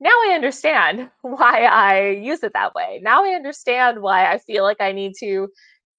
now 0.00 0.10
I 0.10 0.32
understand 0.34 1.10
why 1.22 1.64
I 1.64 2.10
use 2.10 2.42
it 2.42 2.52
that 2.54 2.74
way. 2.74 3.00
Now 3.02 3.24
I 3.24 3.30
understand 3.30 4.02
why 4.02 4.32
I 4.32 4.38
feel 4.38 4.64
like 4.64 4.80
I 4.80 4.92
need 4.92 5.14
to 5.20 5.48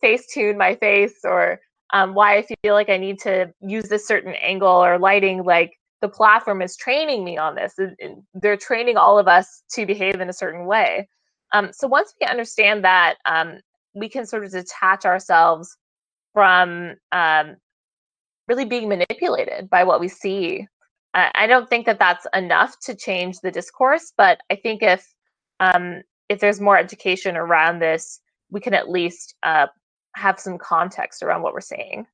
face 0.02 0.26
tune 0.34 0.58
my 0.58 0.76
face 0.76 1.20
or 1.24 1.60
um, 1.92 2.14
why 2.14 2.38
I 2.38 2.46
feel 2.64 2.74
like 2.74 2.90
I 2.90 2.98
need 2.98 3.20
to 3.20 3.52
use 3.62 3.86
this 3.86 4.08
certain 4.08 4.34
angle 4.36 4.68
or 4.68 5.00
lighting. 5.00 5.44
Like 5.44 5.74
the 6.02 6.10
platform 6.10 6.62
is 6.62 6.78
training 6.78 7.24
me 7.24 7.38
on 7.38 7.56
this. 7.56 7.74
They're 8.34 8.58
training 8.58 8.98
all 8.98 9.18
of 9.18 9.28
us 9.28 9.64
to 9.74 9.86
behave 9.86 10.22
in 10.22 10.30
a 10.30 10.34
certain 10.34 10.66
way. 10.66 11.10
Um, 11.52 11.72
so 11.74 11.88
once 11.88 12.14
we 12.20 12.28
understand 12.28 12.84
that, 12.84 13.16
um, 13.26 13.60
we 13.96 14.08
can 14.08 14.26
sort 14.26 14.46
of 14.46 14.52
detach 14.52 15.06
ourselves 15.06 15.76
from 16.34 16.96
um, 17.12 17.56
really 18.48 18.66
being 18.66 18.88
manipulated 18.88 19.70
by 19.70 19.84
what 19.84 20.00
we 20.00 20.08
see. 20.08 20.68
Uh, 21.16 21.30
I 21.34 21.48
don't 21.48 21.68
think 21.68 21.88
that 21.88 22.00
that's 22.00 22.28
enough 22.36 22.76
to 22.82 22.96
change 22.96 23.40
the 23.40 23.52
discourse, 23.52 24.14
but 24.16 24.40
I 24.52 24.56
think 24.56 24.84
if 24.84 25.06
um, 25.60 26.02
if 26.30 26.40
there's 26.40 26.62
more 26.62 26.78
education 26.78 27.36
around 27.36 27.80
this, 27.80 28.22
we 28.52 28.62
can 28.62 28.76
at 28.76 28.90
least 28.90 29.36
uh, 29.44 29.68
have 30.16 30.40
some 30.40 30.58
context 30.58 31.24
around 31.24 31.42
what 31.42 31.54
we're 31.54 31.62
saying. 31.62 32.08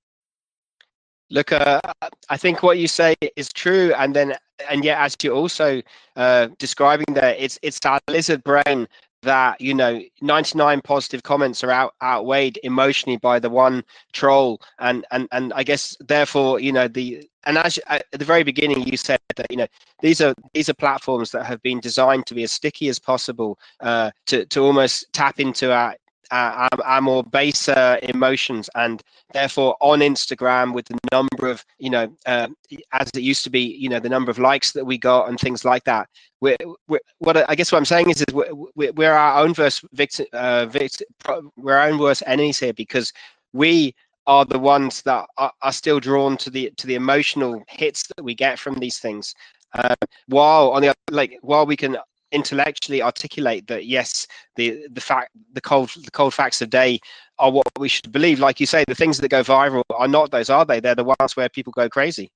Look, 1.31 1.51
uh, 1.51 1.81
I 2.29 2.37
think 2.37 2.61
what 2.61 2.77
you 2.77 2.87
say 2.87 3.15
is 3.35 3.49
true, 3.51 3.93
and 3.97 4.15
then 4.15 4.35
and 4.69 4.85
yet 4.85 4.99
as 4.99 5.17
you're 5.21 5.33
also 5.33 5.81
uh, 6.15 6.49
describing 6.59 7.07
there, 7.13 7.35
it's 7.37 7.57
it's 7.63 7.79
that 7.79 8.03
lizard 8.07 8.43
brain 8.43 8.87
that 9.25 9.59
you 9.59 9.73
know 9.73 10.01
99 10.21 10.81
positive 10.81 11.23
comments 11.23 11.63
are 11.63 11.71
out 11.71 11.93
outweighed 12.01 12.59
emotionally 12.63 13.17
by 13.17 13.39
the 13.39 13.49
one 13.49 13.83
troll 14.13 14.61
and 14.79 15.05
and 15.11 15.27
and 15.31 15.51
i 15.53 15.63
guess 15.63 15.97
therefore 15.99 16.59
you 16.59 16.71
know 16.71 16.87
the 16.87 17.27
and 17.45 17.57
as 17.57 17.77
at 17.87 18.05
the 18.11 18.23
very 18.23 18.43
beginning 18.43 18.87
you 18.87 18.95
said 18.95 19.19
that 19.35 19.47
you 19.49 19.57
know 19.57 19.67
these 20.01 20.21
are 20.21 20.33
these 20.53 20.69
are 20.69 20.73
platforms 20.75 21.31
that 21.31 21.45
have 21.45 21.61
been 21.63 21.79
designed 21.79 22.25
to 22.27 22.35
be 22.35 22.43
as 22.43 22.51
sticky 22.51 22.87
as 22.87 22.99
possible 22.99 23.59
uh, 23.81 24.11
to 24.27 24.45
to 24.45 24.61
almost 24.61 25.11
tap 25.11 25.39
into 25.39 25.73
our 25.73 25.95
our, 26.31 26.69
our, 26.83 27.01
more 27.01 27.23
baser 27.23 27.99
emotions 28.03 28.69
and 28.75 29.01
therefore 29.33 29.75
on 29.81 29.99
instagram 29.99 30.73
with 30.73 30.85
the 30.85 30.97
number 31.11 31.47
of 31.47 31.63
you 31.77 31.89
know 31.89 32.11
uh, 32.25 32.47
as 32.93 33.09
it 33.13 33.21
used 33.21 33.43
to 33.43 33.49
be 33.49 33.61
you 33.61 33.89
know 33.89 33.99
the 33.99 34.09
number 34.09 34.31
of 34.31 34.39
likes 34.39 34.71
that 34.71 34.85
we 34.85 34.97
got 34.97 35.29
and 35.29 35.39
things 35.39 35.63
like 35.65 35.83
that. 35.83 36.07
We're, 36.41 36.57
we're 36.87 36.99
what 37.19 37.49
i 37.49 37.55
guess 37.55 37.71
what 37.71 37.79
i'm 37.79 37.85
saying 37.85 38.09
is, 38.09 38.21
is 38.21 38.33
we're, 38.33 38.91
we're 38.91 39.13
our 39.13 39.43
own 39.43 39.53
worst 39.57 39.83
victim 39.93 40.25
uh, 40.33 40.65
victim 40.65 41.07
we're 41.55 41.75
our 41.75 41.87
own 41.87 41.97
worst 41.97 42.23
enemies 42.27 42.59
here 42.59 42.73
because 42.73 43.11
we 43.53 43.95
are 44.27 44.45
the 44.45 44.59
ones 44.59 45.01
that 45.03 45.25
are, 45.37 45.51
are 45.61 45.71
still 45.71 45.99
drawn 45.99 46.37
to 46.37 46.49
the 46.49 46.71
to 46.77 46.87
the 46.87 46.95
emotional 46.95 47.63
hits 47.67 48.07
that 48.07 48.23
we 48.23 48.33
get 48.35 48.59
from 48.59 48.75
these 48.75 48.99
things. 48.99 49.33
Uh, 49.73 49.95
while 50.27 50.71
on 50.71 50.81
the 50.81 50.93
like 51.11 51.37
while 51.41 51.65
we 51.65 51.75
can 51.75 51.97
intellectually 52.35 53.01
articulate 53.01 53.67
that 53.67 53.85
yes 53.85 54.27
the 54.55 54.85
the 54.91 55.01
fact 55.01 55.31
the 55.53 55.61
cold 55.61 55.89
the 56.03 56.11
cold 56.11 56.33
facts 56.33 56.61
of 56.61 56.69
day 56.69 56.99
are 57.39 57.51
what 57.51 57.67
we 57.79 57.89
should 57.89 58.11
believe. 58.11 58.39
Like 58.39 58.59
you 58.59 58.65
say 58.65 58.83
the 58.87 58.95
things 58.95 59.19
that 59.19 59.29
go 59.29 59.43
viral 59.43 59.83
are 59.93 60.07
not 60.07 60.31
those 60.31 60.49
are 60.49 60.65
they? 60.65 60.79
They're 60.79 60.95
the 60.95 61.03
ones 61.03 61.35
where 61.35 61.49
people 61.49 61.73
go 61.73 61.89
crazy. 61.89 62.31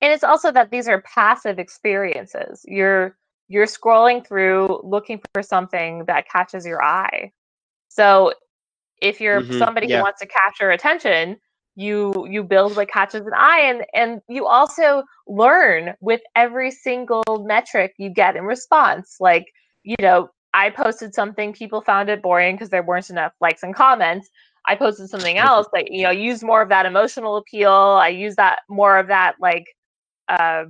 And 0.00 0.12
it's 0.12 0.24
also 0.24 0.50
that 0.52 0.70
these 0.70 0.88
are 0.88 1.02
passive 1.02 1.58
experiences. 1.58 2.64
You're 2.66 3.16
you're 3.48 3.66
scrolling 3.66 4.26
through 4.26 4.80
looking 4.82 5.20
for 5.32 5.42
something 5.42 6.04
that 6.06 6.28
catches 6.28 6.64
your 6.64 6.82
eye. 6.82 7.32
So 7.88 8.32
if 9.00 9.20
you're 9.20 9.42
mm-hmm, 9.42 9.58
somebody 9.58 9.86
yeah. 9.86 9.98
who 9.98 10.04
wants 10.04 10.20
to 10.20 10.26
capture 10.26 10.70
attention 10.70 11.36
you 11.76 12.26
you 12.30 12.42
build 12.44 12.76
what 12.76 12.88
catches 12.88 13.26
an 13.26 13.32
eye 13.34 13.60
and 13.60 13.84
and 13.94 14.20
you 14.28 14.46
also 14.46 15.02
learn 15.26 15.94
with 16.00 16.20
every 16.36 16.70
single 16.70 17.24
metric 17.46 17.94
you 17.98 18.10
get 18.10 18.36
in 18.36 18.44
response. 18.44 19.16
Like 19.20 19.46
you 19.82 19.96
know 20.00 20.28
i 20.54 20.70
posted 20.70 21.14
something 21.14 21.52
people 21.52 21.80
found 21.80 22.08
it 22.08 22.22
boring 22.22 22.54
because 22.54 22.70
there 22.70 22.82
weren't 22.82 23.10
enough 23.10 23.32
likes 23.40 23.62
and 23.62 23.74
comments. 23.74 24.28
I 24.66 24.76
posted 24.76 25.10
something 25.10 25.36
else 25.36 25.66
like 25.72 25.88
you 25.90 26.04
know 26.04 26.10
use 26.10 26.42
more 26.44 26.62
of 26.62 26.68
that 26.68 26.86
emotional 26.86 27.36
appeal. 27.36 27.72
I 27.72 28.08
use 28.08 28.36
that 28.36 28.60
more 28.68 28.98
of 28.98 29.08
that 29.08 29.34
like 29.40 29.66
uh, 30.28 30.64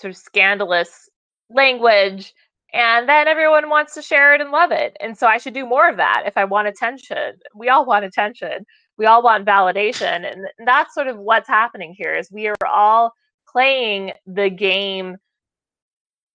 sort 0.00 0.12
of 0.12 0.16
scandalous 0.16 1.08
language 1.50 2.32
and 2.74 3.08
then 3.08 3.28
everyone 3.28 3.70
wants 3.70 3.94
to 3.94 4.02
share 4.02 4.34
it 4.34 4.40
and 4.40 4.50
love 4.50 4.72
it. 4.72 4.96
And 5.00 5.16
so 5.18 5.26
i 5.26 5.38
should 5.38 5.54
do 5.54 5.66
more 5.66 5.88
of 5.88 5.98
that 5.98 6.22
if 6.26 6.36
i 6.38 6.44
want 6.44 6.68
attention. 6.68 7.34
We 7.54 7.68
all 7.68 7.84
want 7.84 8.06
attention 8.06 8.64
we 8.98 9.06
all 9.06 9.22
want 9.22 9.46
validation 9.46 10.30
and 10.30 10.46
that's 10.66 10.94
sort 10.94 11.06
of 11.06 11.16
what's 11.18 11.48
happening 11.48 11.94
here 11.96 12.14
is 12.14 12.30
we 12.30 12.48
are 12.48 12.56
all 12.66 13.12
playing 13.50 14.12
the 14.26 14.50
game 14.50 15.16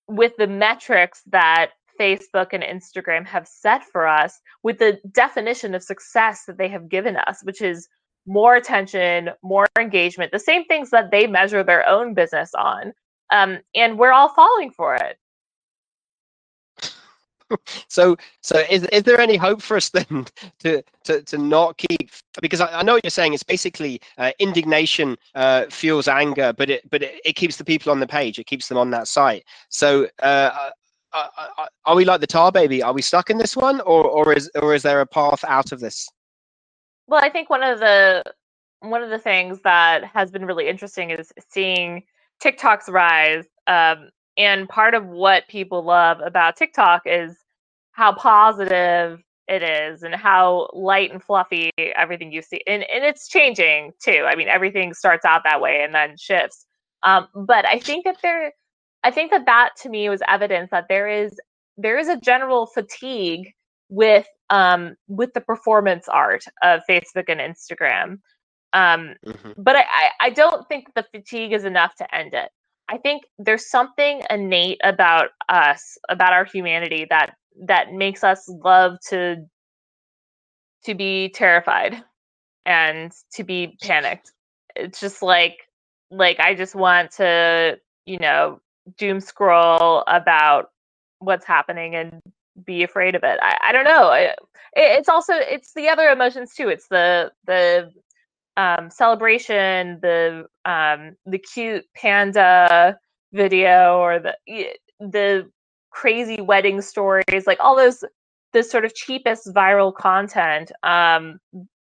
with 0.07 0.33
the 0.37 0.47
metrics 0.47 1.21
that 1.27 1.71
Facebook 1.99 2.47
and 2.51 2.63
Instagram 2.63 3.25
have 3.25 3.47
set 3.47 3.83
for 3.83 4.07
us 4.07 4.39
with 4.63 4.79
the 4.79 4.99
definition 5.11 5.75
of 5.75 5.83
success 5.83 6.45
that 6.45 6.57
they 6.57 6.67
have 6.67 6.89
given 6.89 7.17
us, 7.17 7.43
which 7.43 7.61
is 7.61 7.87
more 8.25 8.55
attention, 8.55 9.29
more 9.43 9.67
engagement, 9.77 10.31
the 10.31 10.39
same 10.39 10.65
things 10.65 10.89
that 10.89 11.11
they 11.11 11.27
measure 11.27 11.63
their 11.63 11.87
own 11.87 12.13
business 12.13 12.51
on. 12.55 12.93
Um, 13.31 13.59
and 13.75 13.97
we're 13.97 14.11
all 14.11 14.29
falling 14.29 14.71
for 14.71 14.95
it. 14.95 15.17
so 17.87 18.15
so 18.41 18.59
is, 18.69 18.83
is 18.85 19.03
there 19.03 19.19
any 19.19 19.37
hope 19.37 19.61
for 19.61 19.77
us 19.77 19.89
then 19.89 20.25
to 20.59 20.83
to, 21.03 21.21
to 21.23 21.37
not 21.37 21.77
keep 21.77 22.11
because 22.41 22.61
I, 22.61 22.79
I 22.79 22.83
know 22.83 22.93
what 22.93 23.03
you're 23.03 23.11
saying 23.11 23.33
it's 23.33 23.43
basically 23.43 24.01
uh, 24.17 24.31
indignation 24.39 25.17
uh, 25.35 25.65
fuels 25.69 26.07
anger 26.07 26.53
but 26.53 26.69
it 26.69 26.89
but 26.89 27.03
it, 27.03 27.21
it, 27.25 27.33
keeps 27.33 27.57
the 27.57 27.65
people 27.65 27.91
on 27.91 27.99
the 27.99 28.07
page 28.07 28.39
it 28.39 28.45
keeps 28.45 28.67
them 28.67 28.77
on 28.77 28.91
that 28.91 29.07
site. 29.07 29.43
So 29.69 30.07
uh, 30.21 30.25
uh, 30.25 30.69
uh, 31.13 31.47
uh, 31.57 31.65
are 31.85 31.95
we 31.95 32.05
like 32.05 32.21
the 32.21 32.27
tar 32.27 32.51
baby? 32.51 32.81
Are 32.81 32.93
we 32.93 33.01
stuck 33.01 33.29
in 33.29 33.37
this 33.37 33.55
one 33.55 33.81
or 33.81 34.03
or 34.03 34.33
is 34.33 34.49
or 34.61 34.73
is 34.73 34.83
there 34.83 35.01
a 35.01 35.05
path 35.05 35.43
out 35.47 35.71
of 35.71 35.79
this? 35.79 36.09
Well 37.07 37.21
i 37.23 37.29
think 37.29 37.49
one 37.49 37.63
of 37.63 37.79
the 37.79 38.23
one 38.79 39.01
of 39.01 39.09
the 39.09 39.19
things 39.19 39.59
that 39.63 40.03
has 40.03 40.31
been 40.31 40.45
really 40.45 40.67
interesting 40.67 41.09
is 41.09 41.31
seeing 41.49 42.03
tiktok's 42.43 42.89
rise 42.89 43.45
um, 43.67 44.09
and 44.37 44.67
part 44.67 44.93
of 44.93 45.05
what 45.05 45.47
people 45.47 45.83
love 45.83 46.19
about 46.23 46.57
TikTok 46.57 47.03
is 47.05 47.35
how 47.91 48.13
positive 48.13 49.21
it 49.47 49.61
is 49.61 50.03
and 50.03 50.15
how 50.15 50.69
light 50.73 51.11
and 51.11 51.21
fluffy 51.21 51.69
everything 51.77 52.31
you 52.31 52.41
see 52.41 52.61
and, 52.65 52.83
and 52.83 53.03
it's 53.03 53.27
changing 53.27 53.91
too. 54.01 54.25
I 54.27 54.35
mean 54.35 54.47
everything 54.47 54.93
starts 54.93 55.25
out 55.25 55.43
that 55.43 55.61
way 55.61 55.81
and 55.83 55.93
then 55.93 56.15
shifts. 56.17 56.65
Um, 57.03 57.27
but 57.35 57.65
i 57.65 57.79
think 57.79 58.05
that 58.05 58.17
there 58.23 58.53
i 59.03 59.11
think 59.11 59.31
that 59.31 59.45
that 59.45 59.71
to 59.81 59.89
me 59.89 60.07
was 60.07 60.21
evidence 60.27 60.69
that 60.71 60.85
there 60.87 61.09
is 61.09 61.37
there 61.77 61.97
is 61.97 62.07
a 62.07 62.17
general 62.17 62.65
fatigue 62.65 63.51
with 63.89 64.25
um 64.49 64.95
with 65.07 65.33
the 65.33 65.41
performance 65.41 66.07
art 66.07 66.45
of 66.63 66.81
facebook 66.89 67.25
and 67.27 67.41
instagram. 67.41 68.19
Um 68.71 69.15
mm-hmm. 69.25 69.51
but 69.57 69.75
I, 69.75 69.83
I 70.21 70.29
don't 70.29 70.67
think 70.69 70.93
the 70.95 71.05
fatigue 71.11 71.51
is 71.51 71.65
enough 71.65 71.93
to 71.95 72.15
end 72.15 72.33
it 72.33 72.49
i 72.89 72.97
think 72.97 73.23
there's 73.39 73.69
something 73.69 74.21
innate 74.29 74.79
about 74.83 75.29
us 75.49 75.97
about 76.09 76.33
our 76.33 76.45
humanity 76.45 77.05
that 77.09 77.35
that 77.67 77.91
makes 77.93 78.23
us 78.23 78.49
love 78.63 78.97
to 79.07 79.37
to 80.85 80.95
be 80.95 81.29
terrified 81.29 82.03
and 82.65 83.11
to 83.33 83.43
be 83.43 83.77
panicked. 83.81 84.31
It's 84.75 84.99
just 84.99 85.21
like 85.21 85.57
like 86.11 86.39
I 86.39 86.55
just 86.55 86.75
want 86.75 87.11
to, 87.13 87.79
you 88.05 88.19
know, 88.19 88.59
doom 88.97 89.19
scroll 89.19 90.03
about 90.07 90.69
what's 91.19 91.45
happening 91.45 91.95
and 91.95 92.19
be 92.65 92.83
afraid 92.83 93.15
of 93.15 93.23
it. 93.23 93.39
I, 93.41 93.57
I 93.69 93.71
don't 93.71 93.85
know. 93.85 94.11
It, 94.11 94.37
it's 94.75 95.09
also 95.09 95.33
it's 95.35 95.73
the 95.73 95.89
other 95.89 96.09
emotions 96.09 96.53
too. 96.55 96.69
It's 96.69 96.87
the 96.87 97.31
the 97.45 97.91
um, 98.57 98.89
celebration, 98.89 99.99
the 100.01 100.45
um, 100.65 101.15
the 101.25 101.39
cute 101.39 101.85
panda 101.95 102.97
video, 103.31 103.97
or 103.97 104.19
the 104.19 104.35
the 104.99 105.49
crazy 105.89 106.41
wedding 106.41 106.81
stories, 106.81 107.47
like 107.47 107.59
all 107.59 107.75
those 107.75 108.03
the 108.53 108.63
sort 108.63 108.85
of 108.85 108.93
cheapest 108.93 109.53
viral 109.53 109.93
content. 109.93 110.71
Um, 110.83 111.39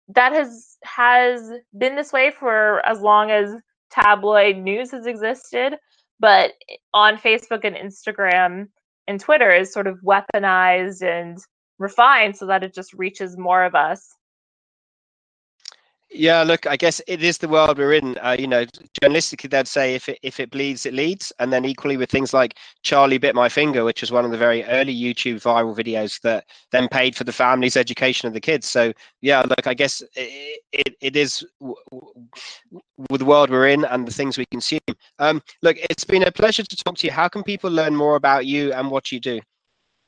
that 0.10 0.34
has 0.34 0.78
has 0.84 1.52
been 1.78 1.96
this 1.96 2.12
way 2.12 2.32
for 2.32 2.86
as 2.88 3.02
long 3.02 3.32
as 3.32 3.56
tabloid 3.92 4.58
news 4.58 4.92
has 4.92 5.06
existed. 5.06 5.76
But 6.20 6.54
on 6.94 7.18
Facebook 7.18 7.64
and 7.64 7.76
Instagram 7.76 8.68
and 9.08 9.20
Twitter 9.20 9.50
is 9.52 9.74
sort 9.74 9.88
of 9.88 10.00
weaponized 10.06 11.02
and 11.02 11.40
refined 11.80 12.38
so 12.38 12.46
that 12.46 12.64
it 12.64 12.76
just 12.76 12.94
reaches 12.94 13.38
more 13.38 13.64
of 13.64 13.74
us. 13.74 14.16
Yeah, 16.14 16.44
look, 16.44 16.68
I 16.68 16.76
guess 16.76 17.02
it 17.08 17.24
is 17.24 17.38
the 17.38 17.48
world 17.48 17.78
we're 17.78 17.94
in. 17.94 18.18
Uh, 18.18 18.36
you 18.38 18.46
know, 18.46 18.66
journalistically, 19.02 19.50
they'd 19.50 19.68
say 19.68 19.96
if 19.96 20.10
it 20.10 20.20
if 20.24 20.42
it 20.42 20.52
bleeds, 20.52 20.86
it 20.86 20.94
leads, 20.94 21.32
and 21.40 21.54
then 21.54 21.64
equally 21.64 21.96
with 21.96 22.12
things 22.12 22.34
like 22.34 22.58
Charlie 22.84 23.18
bit 23.18 23.34
my 23.34 23.48
finger, 23.48 23.86
which 23.86 24.02
was 24.02 24.12
one 24.12 24.26
of 24.26 24.32
the 24.32 24.38
very 24.38 24.66
early 24.66 24.94
YouTube 24.94 25.42
viral 25.42 25.74
videos 25.74 26.20
that 26.22 26.46
then 26.72 26.90
paid 26.90 27.16
for 27.16 27.24
the 27.24 27.32
family's 27.32 27.78
education 27.78 28.28
of 28.28 28.34
the 28.34 28.42
kids. 28.42 28.68
So 28.68 28.92
yeah, 29.22 29.42
look, 29.42 29.66
I 29.68 29.74
guess 29.74 30.02
it 30.18 30.60
it, 30.74 30.96
it 31.00 31.16
is 31.16 31.46
w- 31.62 31.76
w- 31.90 32.28
with 33.10 33.20
the 33.20 33.26
world 33.26 33.50
we're 33.50 33.70
in 33.70 33.86
and 33.86 34.06
the 34.06 34.12
things 34.12 34.38
we 34.38 34.46
consume. 34.48 34.80
Um, 35.20 35.42
look, 35.62 35.78
it's 35.90 36.04
been 36.04 36.24
a 36.24 36.32
pleasure 36.32 36.64
to 36.64 36.76
talk 36.76 36.98
to 36.98 37.08
you. 37.08 37.14
How 37.14 37.30
can 37.30 37.42
people 37.42 37.72
learn 37.72 37.96
more 37.96 38.18
about 38.18 38.46
you 38.46 38.74
and 38.74 38.92
what 38.92 39.14
you 39.14 39.22
do? 39.22 39.40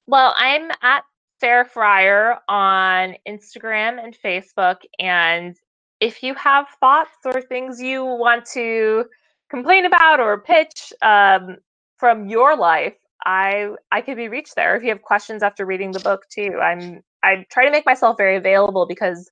Well, 0.08 0.36
I'm 0.38 0.70
at 0.82 1.04
Sarah 1.40 1.68
Frier 1.68 2.40
on 2.50 3.16
Instagram 3.26 4.04
and 4.04 4.18
Facebook, 4.22 4.78
and 5.00 5.58
if 6.00 6.24
you 6.24 6.34
have 6.36 6.68
thoughts 6.80 7.18
or 7.26 7.42
things 7.42 7.82
you 7.82 8.04
want 8.04 8.46
to 8.54 9.06
complain 9.50 9.86
about 9.86 10.20
or 10.20 10.42
pitch 10.42 10.92
um, 11.02 11.58
from 11.98 12.28
your 12.28 12.58
life, 12.58 12.96
I 13.26 13.70
I 13.92 14.02
could 14.02 14.18
be 14.18 14.28
reached 14.28 14.56
there. 14.56 14.76
If 14.76 14.84
you 14.84 14.90
have 14.90 15.02
questions 15.02 15.44
after 15.44 15.66
reading 15.66 15.92
the 15.92 16.00
book 16.00 16.24
too, 16.30 16.60
I'm 16.62 17.02
I 17.24 17.46
try 17.50 17.66
to 17.66 17.72
make 17.72 17.86
myself 17.86 18.18
very 18.18 18.36
available 18.36 18.86
because 18.86 19.30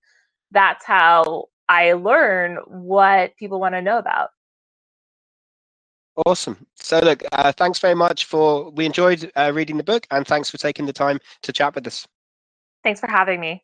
that's 0.51 0.85
how 0.85 1.45
I 1.67 1.93
learn 1.93 2.57
what 2.67 3.35
people 3.37 3.59
want 3.59 3.75
to 3.75 3.81
know 3.81 3.97
about. 3.97 4.29
Awesome. 6.25 6.57
So 6.75 6.99
look, 6.99 7.23
uh, 7.31 7.51
thanks 7.53 7.79
very 7.79 7.95
much 7.95 8.25
for 8.25 8.69
we 8.71 8.85
enjoyed 8.85 9.31
uh, 9.35 9.51
reading 9.53 9.77
the 9.77 9.83
book, 9.83 10.05
and 10.11 10.27
thanks 10.27 10.49
for 10.49 10.57
taking 10.57 10.85
the 10.85 10.93
time 10.93 11.19
to 11.43 11.53
chat 11.53 11.73
with 11.75 11.87
us. 11.87 12.07
Thanks 12.83 12.99
for 12.99 13.07
having 13.07 13.39
me. 13.39 13.63